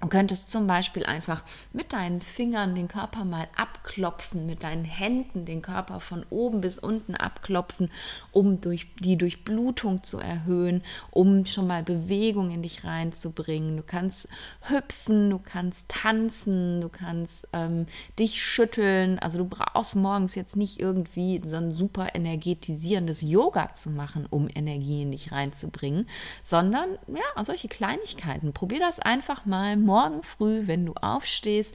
Du 0.00 0.10
könntest 0.10 0.50
zum 0.50 0.66
Beispiel 0.66 1.06
einfach 1.06 1.44
mit 1.72 1.94
deinen 1.94 2.20
Fingern 2.20 2.74
den 2.74 2.88
Körper 2.88 3.24
mal 3.24 3.48
abklopfen, 3.56 4.44
mit 4.44 4.62
deinen 4.62 4.84
Händen 4.84 5.46
den 5.46 5.62
Körper 5.62 5.98
von 5.98 6.26
oben 6.28 6.60
bis 6.60 6.78
unten 6.78 7.14
abklopfen, 7.14 7.90
um 8.30 8.60
durch 8.60 8.88
die 8.98 9.16
Durchblutung 9.16 10.02
zu 10.02 10.18
erhöhen, 10.18 10.82
um 11.10 11.46
schon 11.46 11.68
mal 11.68 11.82
Bewegung 11.82 12.50
in 12.50 12.60
dich 12.60 12.84
reinzubringen. 12.84 13.78
Du 13.78 13.82
kannst 13.82 14.28
hüpfen, 14.68 15.30
du 15.30 15.38
kannst 15.38 15.88
tanzen, 15.88 16.82
du 16.82 16.90
kannst 16.90 17.48
ähm, 17.54 17.86
dich 18.18 18.42
schütteln. 18.42 19.18
Also 19.20 19.38
du 19.38 19.46
brauchst 19.46 19.96
morgens 19.96 20.34
jetzt 20.34 20.56
nicht 20.56 20.80
irgendwie 20.80 21.40
so 21.46 21.56
ein 21.56 21.72
super 21.72 22.14
energetisierendes 22.14 23.22
Yoga 23.22 23.72
zu 23.72 23.88
machen, 23.88 24.26
um 24.28 24.48
Energie 24.54 25.02
in 25.02 25.12
dich 25.12 25.32
reinzubringen, 25.32 26.08
sondern 26.42 26.98
ja, 27.06 27.44
solche 27.44 27.68
Kleinigkeiten. 27.68 28.52
Probier 28.52 28.80
das 28.80 28.98
einfach 29.00 29.46
mal 29.46 29.78
morgen 29.84 30.22
früh, 30.22 30.66
wenn 30.66 30.86
du 30.86 30.94
aufstehst, 30.94 31.74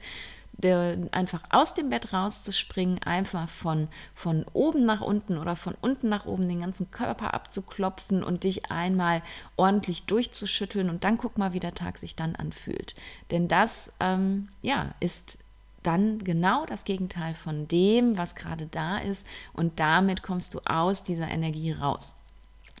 einfach 1.12 1.42
aus 1.50 1.74
dem 1.74 1.90
Bett 1.90 2.12
rauszuspringen, 2.12 3.02
einfach 3.02 3.48
von, 3.48 3.88
von 4.14 4.44
oben 4.52 4.84
nach 4.84 5.00
unten 5.00 5.38
oder 5.38 5.56
von 5.56 5.74
unten 5.80 6.08
nach 6.08 6.26
oben 6.26 6.48
den 6.48 6.60
ganzen 6.60 6.90
Körper 6.90 7.34
abzuklopfen 7.34 8.22
und 8.22 8.44
dich 8.44 8.70
einmal 8.70 9.22
ordentlich 9.56 10.04
durchzuschütteln 10.04 10.90
und 10.90 11.04
dann 11.04 11.18
guck 11.18 11.38
mal, 11.38 11.52
wie 11.52 11.60
der 11.60 11.74
Tag 11.74 11.98
sich 11.98 12.16
dann 12.16 12.36
anfühlt. 12.36 12.94
Denn 13.30 13.48
das, 13.48 13.92
ähm, 14.00 14.48
ja, 14.62 14.94
ist 15.00 15.38
dann 15.82 16.18
genau 16.18 16.66
das 16.66 16.84
Gegenteil 16.84 17.34
von 17.34 17.66
dem, 17.66 18.18
was 18.18 18.34
gerade 18.34 18.66
da 18.66 18.98
ist 18.98 19.26
und 19.54 19.80
damit 19.80 20.22
kommst 20.22 20.52
du 20.52 20.60
aus 20.66 21.02
dieser 21.02 21.28
Energie 21.28 21.72
raus. 21.72 22.14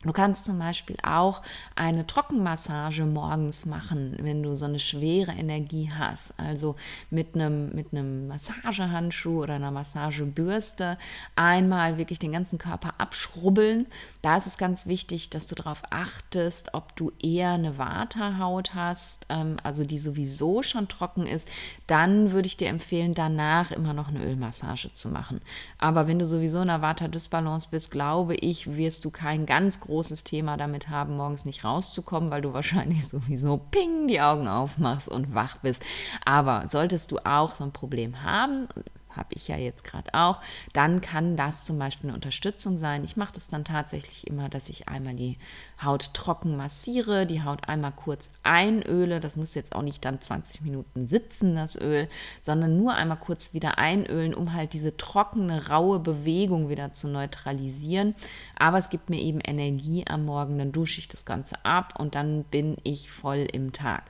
Du 0.02 0.12
kannst 0.12 0.46
zum 0.46 0.58
Beispiel 0.58 0.96
auch 1.02 1.42
eine 1.76 2.06
Trockenmassage 2.06 3.04
morgens 3.04 3.66
machen, 3.66 4.16
wenn 4.22 4.42
du 4.42 4.56
so 4.56 4.64
eine 4.64 4.78
schwere 4.78 5.32
Energie 5.32 5.90
hast. 5.94 6.32
Also 6.38 6.74
mit 7.10 7.34
einem, 7.34 7.74
mit 7.74 7.92
einem 7.92 8.26
Massagehandschuh 8.26 9.42
oder 9.42 9.56
einer 9.56 9.70
Massagebürste 9.70 10.96
einmal 11.36 11.98
wirklich 11.98 12.18
den 12.18 12.32
ganzen 12.32 12.56
Körper 12.56 12.94
abschrubbeln. 12.96 13.84
Da 14.22 14.38
ist 14.38 14.46
es 14.46 14.56
ganz 14.56 14.86
wichtig, 14.86 15.28
dass 15.28 15.48
du 15.48 15.54
darauf 15.54 15.82
achtest, 15.90 16.72
ob 16.72 16.96
du 16.96 17.12
eher 17.22 17.50
eine 17.50 17.76
Waterhaut 17.76 18.74
hast, 18.74 19.26
ähm, 19.28 19.58
also 19.64 19.84
die 19.84 19.98
sowieso 19.98 20.62
schon 20.62 20.88
trocken 20.88 21.26
ist. 21.26 21.46
Dann 21.86 22.32
würde 22.32 22.46
ich 22.46 22.56
dir 22.56 22.68
empfehlen, 22.68 23.12
danach 23.12 23.70
immer 23.70 23.92
noch 23.92 24.08
eine 24.08 24.24
Ölmassage 24.24 24.94
zu 24.94 25.10
machen. 25.10 25.42
Aber 25.76 26.08
wenn 26.08 26.18
du 26.18 26.26
sowieso 26.26 26.56
in 26.62 26.70
einer 26.70 26.80
Vata-Dysbalance 26.80 27.68
bist, 27.70 27.90
glaube 27.90 28.34
ich, 28.36 28.78
wirst 28.78 29.04
du 29.04 29.10
kein 29.10 29.44
ganz 29.44 29.78
großes 29.78 29.89
großes 29.90 30.22
Thema 30.22 30.56
damit 30.56 30.88
haben, 30.88 31.16
morgens 31.16 31.44
nicht 31.44 31.64
rauszukommen, 31.64 32.30
weil 32.30 32.42
du 32.42 32.52
wahrscheinlich 32.54 33.06
sowieso 33.08 33.58
ping 33.58 34.06
die 34.06 34.20
Augen 34.20 34.48
aufmachst 34.48 35.08
und 35.08 35.34
wach 35.34 35.58
bist. 35.58 35.82
Aber 36.24 36.68
solltest 36.68 37.10
du 37.12 37.18
auch 37.24 37.54
so 37.54 37.64
ein 37.64 37.72
Problem 37.72 38.22
haben, 38.22 38.68
habe 39.16 39.28
ich 39.34 39.48
ja 39.48 39.56
jetzt 39.56 39.84
gerade 39.84 40.14
auch, 40.14 40.40
dann 40.72 41.00
kann 41.00 41.36
das 41.36 41.64
zum 41.64 41.78
Beispiel 41.78 42.08
eine 42.08 42.16
Unterstützung 42.16 42.78
sein. 42.78 43.04
Ich 43.04 43.16
mache 43.16 43.34
das 43.34 43.48
dann 43.48 43.64
tatsächlich 43.64 44.26
immer, 44.26 44.48
dass 44.48 44.68
ich 44.68 44.88
einmal 44.88 45.14
die 45.14 45.36
Haut 45.82 46.14
trocken 46.14 46.56
massiere, 46.56 47.26
die 47.26 47.42
Haut 47.42 47.68
einmal 47.68 47.92
kurz 47.92 48.30
einöle. 48.42 49.20
Das 49.20 49.36
muss 49.36 49.54
jetzt 49.54 49.74
auch 49.74 49.82
nicht 49.82 50.04
dann 50.04 50.20
20 50.20 50.62
Minuten 50.62 51.06
sitzen, 51.06 51.56
das 51.56 51.76
Öl, 51.76 52.08
sondern 52.40 52.76
nur 52.76 52.94
einmal 52.94 53.18
kurz 53.18 53.52
wieder 53.54 53.78
einölen, 53.78 54.34
um 54.34 54.52
halt 54.52 54.72
diese 54.72 54.96
trockene, 54.96 55.68
raue 55.68 55.98
Bewegung 55.98 56.68
wieder 56.68 56.92
zu 56.92 57.08
neutralisieren. 57.08 58.14
Aber 58.56 58.78
es 58.78 58.90
gibt 58.90 59.10
mir 59.10 59.20
eben 59.20 59.40
Energie 59.40 60.04
am 60.08 60.24
Morgen, 60.24 60.58
dann 60.58 60.72
dusche 60.72 61.00
ich 61.00 61.08
das 61.08 61.24
Ganze 61.24 61.64
ab 61.64 61.94
und 61.98 62.14
dann 62.14 62.44
bin 62.44 62.76
ich 62.84 63.10
voll 63.10 63.46
im 63.52 63.72
Tag. 63.72 64.04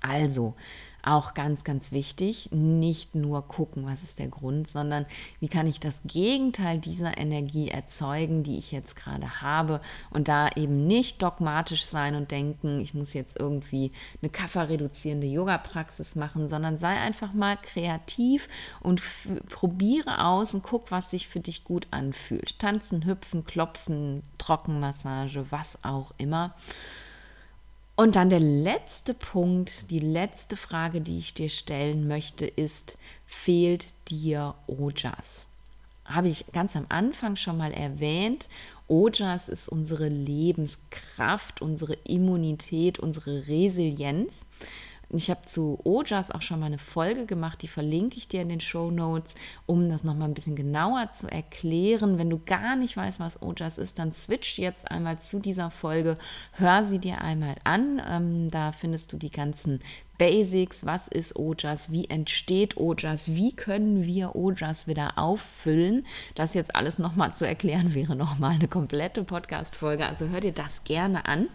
Also, 0.00 0.52
auch 1.02 1.34
ganz, 1.34 1.64
ganz 1.64 1.92
wichtig, 1.92 2.48
nicht 2.52 3.14
nur 3.14 3.46
gucken, 3.46 3.86
was 3.86 4.02
ist 4.02 4.18
der 4.18 4.28
Grund, 4.28 4.68
sondern 4.68 5.06
wie 5.40 5.48
kann 5.48 5.66
ich 5.66 5.80
das 5.80 6.00
Gegenteil 6.04 6.78
dieser 6.78 7.18
Energie 7.18 7.68
erzeugen, 7.68 8.42
die 8.42 8.58
ich 8.58 8.72
jetzt 8.72 8.96
gerade 8.96 9.42
habe 9.42 9.80
und 10.10 10.28
da 10.28 10.48
eben 10.56 10.76
nicht 10.76 11.22
dogmatisch 11.22 11.84
sein 11.84 12.14
und 12.14 12.30
denken, 12.30 12.80
ich 12.80 12.94
muss 12.94 13.14
jetzt 13.14 13.38
irgendwie 13.38 13.90
eine 14.20 14.30
kafferreduzierende 14.30 15.26
Yoga-Praxis 15.26 16.14
machen, 16.14 16.48
sondern 16.48 16.78
sei 16.78 16.94
einfach 16.94 17.32
mal 17.32 17.56
kreativ 17.56 18.48
und 18.80 19.02
probiere 19.48 20.24
aus 20.24 20.54
und 20.54 20.62
guck, 20.62 20.90
was 20.90 21.10
sich 21.10 21.28
für 21.28 21.40
dich 21.40 21.64
gut 21.64 21.86
anfühlt. 21.90 22.58
Tanzen, 22.58 23.04
hüpfen, 23.04 23.44
klopfen, 23.44 24.22
Trockenmassage, 24.38 25.46
was 25.50 25.78
auch 25.82 26.12
immer. 26.18 26.54
Und 27.94 28.16
dann 28.16 28.30
der 28.30 28.40
letzte 28.40 29.12
Punkt, 29.12 29.90
die 29.90 30.00
letzte 30.00 30.56
Frage, 30.56 31.00
die 31.00 31.18
ich 31.18 31.34
dir 31.34 31.50
stellen 31.50 32.08
möchte, 32.08 32.46
ist, 32.46 32.96
fehlt 33.26 33.92
dir 34.08 34.54
Ojas? 34.66 35.48
Habe 36.04 36.28
ich 36.28 36.46
ganz 36.52 36.74
am 36.74 36.86
Anfang 36.88 37.36
schon 37.36 37.58
mal 37.58 37.72
erwähnt. 37.72 38.48
Ojas 38.88 39.48
ist 39.48 39.68
unsere 39.68 40.08
Lebenskraft, 40.08 41.62
unsere 41.62 41.94
Immunität, 42.04 42.98
unsere 42.98 43.46
Resilienz. 43.46 44.46
Ich 45.14 45.28
habe 45.28 45.42
zu 45.44 45.78
Ojas 45.84 46.30
auch 46.30 46.40
schon 46.40 46.60
mal 46.60 46.66
eine 46.66 46.78
Folge 46.78 47.26
gemacht, 47.26 47.60
die 47.60 47.68
verlinke 47.68 48.16
ich 48.16 48.28
dir 48.28 48.40
in 48.40 48.48
den 48.48 48.60
Show 48.60 48.90
Notes, 48.90 49.34
um 49.66 49.90
das 49.90 50.04
nochmal 50.04 50.28
ein 50.28 50.34
bisschen 50.34 50.56
genauer 50.56 51.10
zu 51.10 51.30
erklären. 51.30 52.16
Wenn 52.16 52.30
du 52.30 52.38
gar 52.38 52.76
nicht 52.76 52.96
weißt, 52.96 53.20
was 53.20 53.42
Ojas 53.42 53.76
ist, 53.76 53.98
dann 53.98 54.12
switch 54.12 54.58
jetzt 54.58 54.90
einmal 54.90 55.20
zu 55.20 55.38
dieser 55.38 55.70
Folge, 55.70 56.14
hör 56.52 56.84
sie 56.84 56.98
dir 56.98 57.20
einmal 57.20 57.56
an. 57.64 58.00
Ähm, 58.08 58.50
da 58.50 58.72
findest 58.72 59.12
du 59.12 59.18
die 59.18 59.30
ganzen 59.30 59.80
Basics, 60.16 60.86
was 60.86 61.08
ist 61.08 61.36
Ojas, 61.36 61.90
wie 61.90 62.08
entsteht 62.08 62.78
Ojas, 62.78 63.34
wie 63.34 63.54
können 63.54 64.04
wir 64.04 64.34
Ojas 64.34 64.86
wieder 64.86 65.18
auffüllen. 65.18 66.06
Das 66.34 66.54
jetzt 66.54 66.74
alles 66.74 66.98
nochmal 66.98 67.34
zu 67.34 67.46
erklären 67.46 67.92
wäre 67.94 68.16
nochmal 68.16 68.52
eine 68.52 68.68
komplette 68.68 69.24
Podcast-Folge, 69.24 70.06
also 70.06 70.28
hör 70.28 70.40
dir 70.40 70.52
das 70.52 70.84
gerne 70.84 71.26
an. 71.26 71.48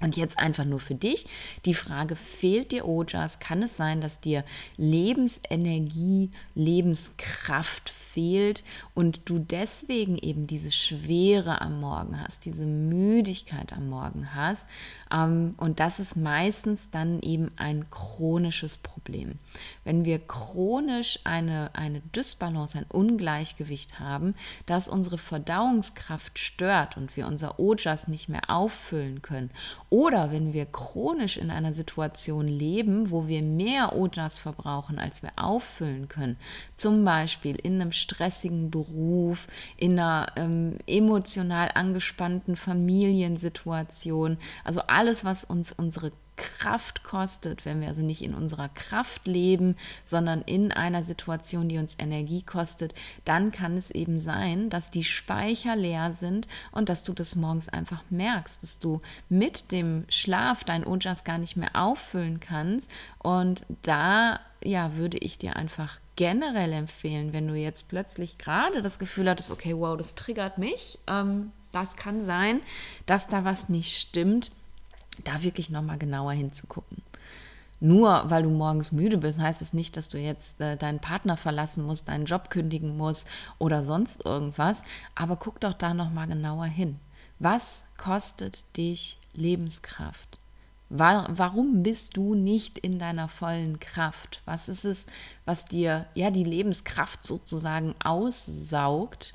Und 0.00 0.16
jetzt 0.16 0.38
einfach 0.38 0.64
nur 0.64 0.80
für 0.80 0.94
dich 0.94 1.26
die 1.64 1.74
Frage, 1.74 2.16
fehlt 2.16 2.72
dir 2.72 2.86
Ojas? 2.86 3.38
Kann 3.38 3.62
es 3.62 3.76
sein, 3.76 4.00
dass 4.00 4.20
dir 4.20 4.44
Lebensenergie, 4.76 6.30
Lebenskraft 6.54 7.90
fehlt 7.90 8.64
und 9.00 9.22
du 9.24 9.38
deswegen 9.38 10.18
eben 10.18 10.46
diese 10.46 10.70
Schwere 10.70 11.62
am 11.62 11.80
Morgen 11.80 12.22
hast, 12.22 12.44
diese 12.44 12.66
Müdigkeit 12.66 13.72
am 13.72 13.88
Morgen 13.88 14.34
hast? 14.34 14.66
Ähm, 15.10 15.54
und 15.56 15.80
das 15.80 16.00
ist 16.00 16.16
meistens 16.18 16.90
dann 16.90 17.18
eben 17.20 17.50
ein 17.56 17.88
chronisches 17.88 18.76
Problem. 18.76 19.38
Wenn 19.84 20.04
wir 20.04 20.18
chronisch 20.18 21.18
eine, 21.24 21.70
eine 21.72 22.02
Dysbalance, 22.14 22.76
ein 22.76 22.84
Ungleichgewicht 22.90 24.00
haben, 24.00 24.34
das 24.66 24.86
unsere 24.86 25.16
Verdauungskraft 25.16 26.38
stört 26.38 26.98
und 26.98 27.16
wir 27.16 27.26
unser 27.26 27.58
Ojas 27.58 28.06
nicht 28.06 28.28
mehr 28.28 28.50
auffüllen 28.50 29.22
können, 29.22 29.48
oder 29.88 30.30
wenn 30.30 30.52
wir 30.52 30.66
chronisch 30.66 31.38
in 31.38 31.50
einer 31.50 31.72
Situation 31.72 32.46
leben, 32.46 33.10
wo 33.10 33.28
wir 33.28 33.42
mehr 33.42 33.96
Ojas 33.96 34.38
verbrauchen, 34.38 34.98
als 34.98 35.22
wir 35.22 35.30
auffüllen 35.36 36.08
können, 36.08 36.36
zum 36.76 37.06
Beispiel 37.06 37.56
in 37.56 37.80
einem 37.80 37.92
stressigen 37.92 38.70
Beruf, 38.70 38.89
in 39.76 39.98
einer 39.98 40.26
ähm, 40.36 40.78
emotional 40.86 41.70
angespannten 41.74 42.56
Familiensituation, 42.56 44.38
also 44.64 44.80
alles, 44.80 45.24
was 45.24 45.44
uns 45.44 45.72
unsere 45.72 46.12
Kraft 46.40 47.04
kostet, 47.04 47.66
wenn 47.66 47.80
wir 47.80 47.88
also 47.88 48.00
nicht 48.00 48.22
in 48.22 48.34
unserer 48.34 48.70
Kraft 48.70 49.26
leben, 49.26 49.76
sondern 50.04 50.40
in 50.40 50.72
einer 50.72 51.04
Situation, 51.04 51.68
die 51.68 51.76
uns 51.76 51.96
Energie 51.98 52.42
kostet, 52.42 52.94
dann 53.24 53.52
kann 53.52 53.76
es 53.76 53.90
eben 53.90 54.20
sein, 54.20 54.70
dass 54.70 54.90
die 54.90 55.04
Speicher 55.04 55.76
leer 55.76 56.14
sind 56.14 56.48
und 56.72 56.88
dass 56.88 57.04
du 57.04 57.12
das 57.12 57.36
morgens 57.36 57.68
einfach 57.68 58.02
merkst, 58.08 58.62
dass 58.62 58.78
du 58.78 59.00
mit 59.28 59.70
dem 59.70 60.04
Schlaf 60.08 60.64
dein 60.64 60.86
Ojas 60.86 61.24
gar 61.24 61.36
nicht 61.36 61.58
mehr 61.58 61.76
auffüllen 61.76 62.40
kannst. 62.40 62.90
Und 63.18 63.66
da 63.82 64.40
ja, 64.62 64.96
würde 64.96 65.18
ich 65.18 65.38
dir 65.38 65.56
einfach 65.56 65.98
generell 66.20 66.74
empfehlen, 66.74 67.32
wenn 67.32 67.48
du 67.48 67.54
jetzt 67.54 67.88
plötzlich 67.88 68.36
gerade 68.36 68.82
das 68.82 68.98
Gefühl 68.98 69.30
hattest, 69.30 69.50
okay, 69.50 69.74
wow, 69.74 69.96
das 69.96 70.14
triggert 70.14 70.58
mich, 70.58 70.98
ähm, 71.06 71.50
das 71.72 71.96
kann 71.96 72.26
sein, 72.26 72.60
dass 73.06 73.26
da 73.26 73.46
was 73.46 73.70
nicht 73.70 73.96
stimmt 73.96 74.50
da 75.24 75.42
wirklich 75.42 75.70
nochmal 75.70 75.96
genauer 75.96 76.32
hinzugucken. 76.32 77.02
Nur 77.80 78.24
weil 78.28 78.42
du 78.42 78.50
morgens 78.50 78.92
müde 78.92 79.16
bist, 79.16 79.38
heißt 79.38 79.62
es 79.62 79.72
nicht, 79.72 79.96
dass 79.96 80.10
du 80.10 80.18
jetzt 80.18 80.60
äh, 80.60 80.76
deinen 80.76 80.98
Partner 80.98 81.38
verlassen 81.38 81.86
musst, 81.86 82.10
deinen 82.10 82.26
Job 82.26 82.50
kündigen 82.50 82.98
musst 82.98 83.26
oder 83.58 83.82
sonst 83.82 84.22
irgendwas. 84.26 84.82
Aber 85.14 85.36
guck 85.36 85.58
doch 85.60 85.72
da 85.72 85.94
nochmal 85.94 86.26
genauer 86.26 86.66
hin. 86.66 87.00
Was 87.38 87.84
kostet 87.96 88.76
dich 88.76 89.18
Lebenskraft? 89.32 90.36
Warum 90.90 91.84
bist 91.84 92.16
du 92.16 92.34
nicht 92.34 92.78
in 92.78 92.98
deiner 92.98 93.28
vollen 93.28 93.78
Kraft? 93.78 94.42
Was 94.44 94.68
ist 94.68 94.84
es, 94.84 95.06
was 95.44 95.64
dir 95.64 96.06
ja 96.14 96.30
die 96.32 96.44
Lebenskraft 96.44 97.24
sozusagen 97.24 97.94
aussaugt? 98.02 99.32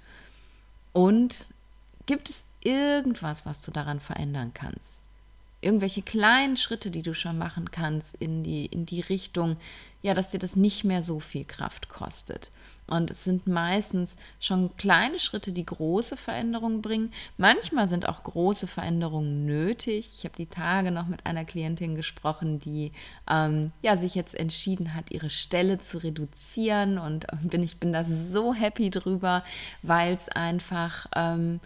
Und 0.91 1.47
gibt 2.05 2.29
es 2.29 2.45
irgendwas, 2.61 3.45
was 3.45 3.61
du 3.61 3.71
daran 3.71 4.01
verändern 4.01 4.51
kannst? 4.53 5.05
irgendwelche 5.65 6.03
kleinen 6.03 6.57
Schritte, 6.57 6.91
die 6.91 7.01
du 7.01 7.13
schon 7.13 7.37
machen 7.37 7.71
kannst 7.71 8.15
in 8.15 8.43
die, 8.43 8.67
in 8.67 8.85
die 8.85 9.01
Richtung, 9.01 9.57
ja, 10.03 10.13
dass 10.13 10.29
dir 10.29 10.39
das 10.39 10.55
nicht 10.55 10.83
mehr 10.83 11.01
so 11.01 11.19
viel 11.19 11.43
Kraft 11.43 11.89
kostet. 11.89 12.51
Und 12.87 13.09
es 13.09 13.23
sind 13.23 13.47
meistens 13.47 14.15
schon 14.39 14.75
kleine 14.77 15.17
Schritte, 15.17 15.51
die 15.51 15.65
große 15.65 16.17
Veränderungen 16.17 16.81
bringen. 16.81 17.11
Manchmal 17.37 17.87
sind 17.87 18.07
auch 18.07 18.23
große 18.23 18.67
Veränderungen 18.67 19.45
nötig. 19.45 20.11
Ich 20.15 20.23
habe 20.23 20.35
die 20.35 20.45
Tage 20.45 20.91
noch 20.91 21.07
mit 21.07 21.25
einer 21.25 21.45
Klientin 21.45 21.95
gesprochen, 21.95 22.59
die 22.59 22.91
ähm, 23.29 23.71
ja, 23.81 23.97
sich 23.97 24.13
jetzt 24.13 24.35
entschieden 24.35 24.93
hat, 24.93 25.11
ihre 25.11 25.29
Stelle 25.29 25.79
zu 25.79 25.97
reduzieren. 25.97 26.97
Und 26.97 27.25
bin, 27.43 27.63
ich 27.63 27.77
bin 27.77 27.91
da 27.91 28.03
so 28.03 28.53
happy 28.53 28.89
drüber, 28.89 29.43
weil 29.81 30.13
es 30.13 30.29
einfach... 30.29 31.07
Ähm, 31.15 31.59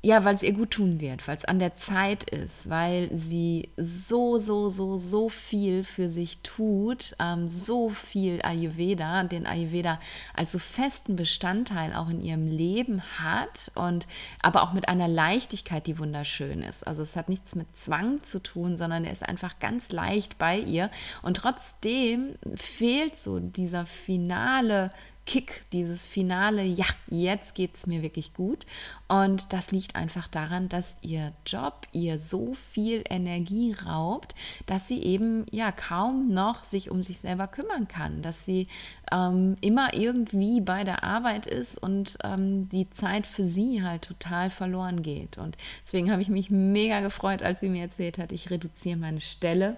ja, 0.00 0.22
weil 0.22 0.36
es 0.36 0.44
ihr 0.44 0.52
gut 0.52 0.70
tun 0.70 1.00
wird, 1.00 1.26
weil 1.26 1.36
es 1.36 1.44
an 1.44 1.58
der 1.58 1.74
Zeit 1.74 2.30
ist, 2.30 2.70
weil 2.70 3.10
sie 3.12 3.70
so, 3.76 4.38
so, 4.38 4.70
so, 4.70 4.96
so 4.96 5.28
viel 5.28 5.82
für 5.82 6.08
sich 6.08 6.38
tut, 6.42 7.16
ähm, 7.18 7.48
so 7.48 7.88
viel 7.88 8.40
Ayurveda, 8.42 9.24
den 9.24 9.44
Ayurveda 9.44 9.98
als 10.34 10.52
so 10.52 10.60
festen 10.60 11.16
Bestandteil 11.16 11.92
auch 11.94 12.08
in 12.08 12.20
ihrem 12.20 12.46
Leben 12.46 13.02
hat 13.18 13.72
und 13.74 14.06
aber 14.40 14.62
auch 14.62 14.72
mit 14.72 14.88
einer 14.88 15.08
Leichtigkeit, 15.08 15.88
die 15.88 15.98
wunderschön 15.98 16.62
ist. 16.62 16.86
Also 16.86 17.02
es 17.02 17.16
hat 17.16 17.28
nichts 17.28 17.56
mit 17.56 17.76
Zwang 17.76 18.22
zu 18.22 18.40
tun, 18.40 18.76
sondern 18.76 19.04
er 19.04 19.12
ist 19.12 19.28
einfach 19.28 19.58
ganz 19.58 19.90
leicht 19.90 20.38
bei 20.38 20.60
ihr 20.60 20.92
und 21.22 21.38
trotzdem 21.38 22.36
fehlt 22.54 23.16
so 23.16 23.40
dieser 23.40 23.84
finale 23.84 24.90
Kick, 25.28 25.62
dieses 25.74 26.06
finale, 26.06 26.62
ja, 26.62 26.86
jetzt 27.06 27.54
geht 27.54 27.74
es 27.74 27.86
mir 27.86 28.00
wirklich 28.00 28.32
gut. 28.32 28.64
Und 29.08 29.52
das 29.52 29.72
liegt 29.72 29.94
einfach 29.94 30.26
daran, 30.26 30.70
dass 30.70 30.96
ihr 31.02 31.34
Job 31.44 31.86
ihr 31.92 32.18
so 32.18 32.54
viel 32.54 33.04
Energie 33.10 33.74
raubt, 33.84 34.34
dass 34.64 34.88
sie 34.88 35.02
eben 35.02 35.44
ja 35.50 35.70
kaum 35.70 36.32
noch 36.32 36.64
sich 36.64 36.90
um 36.90 37.02
sich 37.02 37.18
selber 37.18 37.46
kümmern 37.46 37.88
kann, 37.88 38.22
dass 38.22 38.46
sie 38.46 38.68
ähm, 39.12 39.56
immer 39.60 39.92
irgendwie 39.92 40.62
bei 40.62 40.82
der 40.82 41.04
Arbeit 41.04 41.46
ist 41.46 41.76
und 41.76 42.16
ähm, 42.24 42.66
die 42.70 42.88
Zeit 42.88 43.26
für 43.26 43.44
sie 43.44 43.82
halt 43.82 44.06
total 44.06 44.48
verloren 44.48 45.02
geht. 45.02 45.36
Und 45.36 45.58
deswegen 45.84 46.10
habe 46.10 46.22
ich 46.22 46.30
mich 46.30 46.48
mega 46.48 47.00
gefreut, 47.00 47.42
als 47.42 47.60
sie 47.60 47.68
mir 47.68 47.82
erzählt 47.82 48.16
hat, 48.16 48.32
ich 48.32 48.48
reduziere 48.48 48.96
meine 48.96 49.20
Stelle 49.20 49.76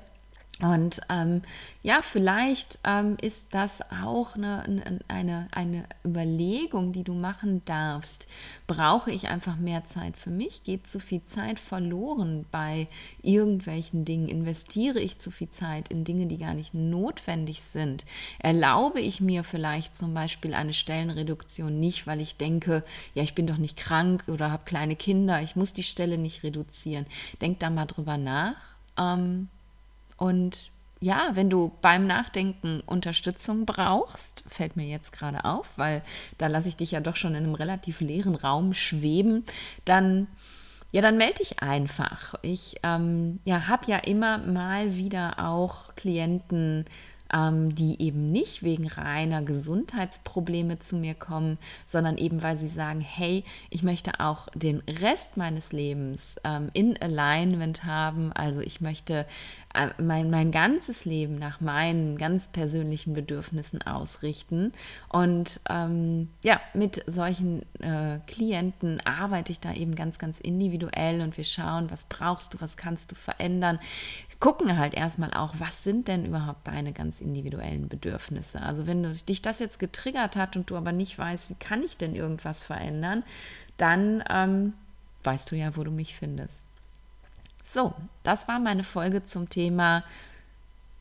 und 0.63 1.01
ähm, 1.09 1.43
ja, 1.83 2.03
vielleicht 2.03 2.81
ähm, 2.85 3.17
ist 3.23 3.47
das 3.53 3.81
auch 4.03 4.35
eine, 4.35 5.01
eine, 5.09 5.49
eine 5.53 5.85
Überlegung, 6.05 6.93
die 6.93 7.03
du 7.03 7.15
machen 7.15 7.63
darfst. 7.65 8.29
Brauche 8.67 9.11
ich 9.11 9.29
einfach 9.29 9.57
mehr 9.57 9.87
Zeit 9.87 10.19
für 10.19 10.31
mich? 10.31 10.63
Geht 10.63 10.89
zu 10.89 11.01
viel 11.01 11.25
Zeit 11.25 11.59
verloren 11.59 12.45
bei 12.51 12.87
irgendwelchen 13.23 14.05
Dingen? 14.05 14.29
Investiere 14.29 15.01
ich 15.01 15.19
zu 15.19 15.31
viel 15.31 15.49
Zeit 15.49 15.89
in 15.89 16.05
Dinge, 16.05 16.27
die 16.27 16.39
gar 16.39 16.55
nicht 16.55 16.75
notwendig 16.75 17.63
sind? 17.63 18.05
Erlaube 18.39 19.01
ich 19.01 19.23
mir 19.23 19.45
vielleicht 19.45 19.97
zum 19.97 20.13
Beispiel 20.13 20.53
eine 20.53 20.75
Stellenreduktion 20.75 21.81
nicht, 21.81 22.07
weil 22.07 22.21
ich 22.21 22.37
denke, 22.37 22.83
ja, 23.15 23.23
ich 23.23 23.35
bin 23.35 23.47
doch 23.47 23.57
nicht 23.57 23.79
krank 23.79 24.25
oder 24.29 24.51
habe 24.51 24.65
kleine 24.67 24.97
Kinder, 24.97 25.41
ich 25.41 25.57
muss 25.57 25.73
die 25.73 25.83
Stelle 25.85 26.19
nicht 26.19 26.43
reduzieren. 26.43 27.07
Denk 27.41 27.61
da 27.61 27.71
mal 27.71 27.87
drüber 27.87 28.19
nach. 28.19 28.57
Ähm, 28.99 29.49
und 30.21 30.71
ja, 31.01 31.31
wenn 31.33 31.49
du 31.49 31.73
beim 31.81 32.07
Nachdenken 32.07 32.83
Unterstützung 32.85 33.65
brauchst, 33.65 34.45
fällt 34.47 34.77
mir 34.77 34.87
jetzt 34.87 35.13
gerade 35.13 35.47
auf, 35.47 35.67
weil 35.77 36.03
da 36.37 36.47
lasse 36.47 36.69
ich 36.69 36.77
dich 36.77 36.91
ja 36.91 37.01
doch 37.01 37.17
schon 37.17 37.35
in 37.35 37.45
einem 37.45 37.55
relativ 37.55 38.03
leeren 38.03 38.35
Raum 38.35 38.75
schweben, 38.75 39.47
dann 39.87 40.29
ja, 40.93 41.01
dann 41.03 41.17
melde 41.17 41.39
dich 41.39 41.63
einfach. 41.63 42.35
Ich 42.43 42.77
ähm, 42.83 43.39
ja, 43.45 43.69
habe 43.69 43.87
ja 43.87 43.99
immer 43.99 44.39
mal 44.39 44.97
wieder 44.97 45.35
auch 45.39 45.95
Klienten, 45.95 46.85
ähm, 47.33 47.75
die 47.75 48.01
eben 48.03 48.33
nicht 48.33 48.63
wegen 48.63 48.87
reiner 48.87 49.43
Gesundheitsprobleme 49.43 50.79
zu 50.79 50.97
mir 50.97 51.15
kommen, 51.15 51.59
sondern 51.87 52.19
eben 52.19 52.43
weil 52.43 52.57
sie 52.57 52.69
sagen, 52.69 53.01
hey, 53.01 53.45
ich 53.71 53.83
möchte 53.83 54.21
auch 54.21 54.49
den 54.55 54.83
Rest 54.89 55.37
meines 55.37 55.73
Lebens 55.73 56.37
ähm, 56.45 56.71
in 56.73 57.01
Alignment 57.01 57.85
haben. 57.85 58.33
Also 58.33 58.61
ich 58.61 58.81
möchte 58.81 59.27
äh, 59.75 59.91
mein, 59.99 60.31
mein 60.31 60.51
ganzes 60.51 61.05
Leben 61.05 61.35
nach 61.35 61.61
meinen 61.61 62.19
ganz 62.19 62.49
persönlichen 62.49 63.15
Bedürfnissen 63.15 63.83
ausrichten. 63.83 64.73
Und 65.09 65.61
ähm, 65.69 66.29
ja, 66.43 66.61
mit 66.75 67.05
solchen 67.07 67.63
äh, 67.81 68.19
Klienten 68.27 69.01
arbeite 69.07 69.53
ich 69.53 69.61
da 69.61 69.73
eben 69.73 69.95
ganz, 69.95 70.19
ganz 70.19 70.41
individuell 70.41 71.21
und 71.21 71.37
wir 71.37 71.45
schauen, 71.45 71.91
was 71.91 72.05
brauchst 72.05 72.55
du, 72.55 72.61
was 72.61 72.77
kannst 72.77 73.13
du 73.13 73.15
verändern, 73.15 73.79
gucken 74.41 74.79
halt 74.79 74.95
erstmal 74.95 75.33
auch, 75.35 75.55
was 75.59 75.85
sind 75.85 76.09
denn 76.09 76.25
überhaupt 76.25 76.67
deine 76.67 76.93
ganz 76.93 77.21
individuellen 77.21 77.89
Bedürfnisse. 77.89 78.61
Also 78.63 78.87
wenn 78.87 79.03
du, 79.03 79.13
dich 79.13 79.43
das 79.43 79.59
jetzt 79.59 79.79
getriggert 79.79 80.35
hat 80.35 80.57
und 80.57 80.71
du 80.71 80.77
aber 80.77 80.93
nicht 80.93 81.19
weißt, 81.19 81.51
wie 81.51 81.55
kann 81.55 81.83
ich 81.83 81.99
denn 81.99 82.15
irgendwas 82.15 82.63
verändern, 82.63 83.23
dann 83.77 84.25
ähm, 84.31 84.73
weißt 85.25 85.51
du 85.51 85.57
ja, 85.57 85.77
wo 85.77 85.85
du 85.85 85.91
mich 85.91 86.17
findest. 86.17 86.59
So, 87.63 87.95
das 88.23 88.49
war 88.49 88.59
meine 88.59 88.83
Folge 88.83 89.25
zum 89.25 89.51
Thema, 89.51 90.03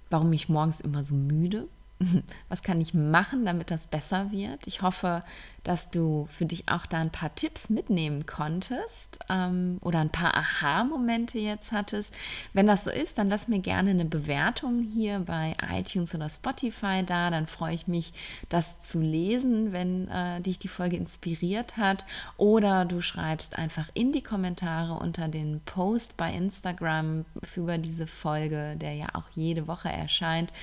warum 0.09 0.31
ich 0.33 0.49
morgens 0.49 0.81
immer 0.81 1.05
so 1.05 1.15
müde 1.15 1.65
was 2.49 2.63
kann 2.63 2.79
ich 2.81 2.93
machen, 2.93 3.45
damit 3.45 3.71
das 3.71 3.87
besser 3.87 4.31
wird. 4.31 4.67
Ich 4.67 4.81
hoffe, 4.81 5.21
dass 5.63 5.91
du 5.91 6.27
für 6.31 6.45
dich 6.45 6.69
auch 6.69 6.85
da 6.85 6.99
ein 6.99 7.11
paar 7.11 7.35
Tipps 7.35 7.69
mitnehmen 7.69 8.25
konntest 8.25 9.19
ähm, 9.29 9.77
oder 9.81 9.99
ein 9.99 10.11
paar 10.11 10.35
Aha-Momente 10.35 11.37
jetzt 11.37 11.71
hattest. 11.71 12.13
Wenn 12.53 12.67
das 12.67 12.85
so 12.85 12.91
ist, 12.91 13.17
dann 13.17 13.29
lass 13.29 13.47
mir 13.47 13.59
gerne 13.59 13.91
eine 13.91 14.05
Bewertung 14.05 14.81
hier 14.81 15.19
bei 15.19 15.55
iTunes 15.71 16.15
oder 16.15 16.29
Spotify 16.29 17.03
da. 17.05 17.29
Dann 17.29 17.47
freue 17.47 17.75
ich 17.75 17.87
mich, 17.87 18.13
das 18.47 18.79
zu 18.81 18.99
lesen, 18.99 19.73
wenn 19.73 20.07
äh, 20.07 20.41
dich 20.41 20.59
die 20.59 20.67
Folge 20.67 20.95
inspiriert 20.95 21.77
hat. 21.77 22.05
Oder 22.37 22.85
du 22.85 23.01
schreibst 23.01 23.57
einfach 23.57 23.89
in 23.93 24.11
die 24.11 24.23
Kommentare 24.23 24.93
unter 24.93 25.27
den 25.27 25.61
Post 25.65 26.15
bei 26.15 26.33
Instagram 26.33 27.25
über 27.55 27.77
diese 27.77 28.07
Folge, 28.07 28.75
der 28.77 28.93
ja 28.93 29.07
auch 29.13 29.29
jede 29.35 29.67
Woche 29.67 29.89
erscheint. 29.89 30.53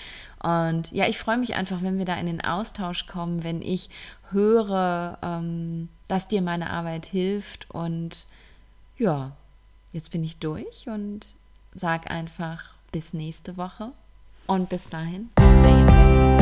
Und 0.43 0.93
ja, 0.93 1.07
ich 1.07 1.19
freue 1.19 1.39
mich 1.39 1.55
einfach, 1.55 1.83
wenn 1.83 1.99
wir 1.99 2.05
da 2.05 2.15
in 2.15 2.27
den 2.27 2.41
Austausch 2.41 3.07
kommen, 3.07 3.43
wenn 3.43 3.63
ich 3.63 3.89
höre, 4.31 5.19
ähm, 5.23 5.89
dass 6.09 6.29
dir 6.29 6.43
meine 6.43 6.71
Arbeit 6.71 7.07
hilft. 7.07 7.71
Und 7.71 8.27
ja, 8.99 9.33
jetzt 9.93 10.11
bin 10.11 10.25
ich 10.25 10.39
durch 10.39 10.89
und 10.89 11.27
sag 11.75 12.11
einfach 12.11 12.75
bis 12.93 13.13
nächste 13.13 13.57
Woche. 13.57 13.87
Und 14.47 14.69
bis 14.69 14.89
dahin, 14.89 15.31
stay 15.37 15.81
in. 15.81 16.36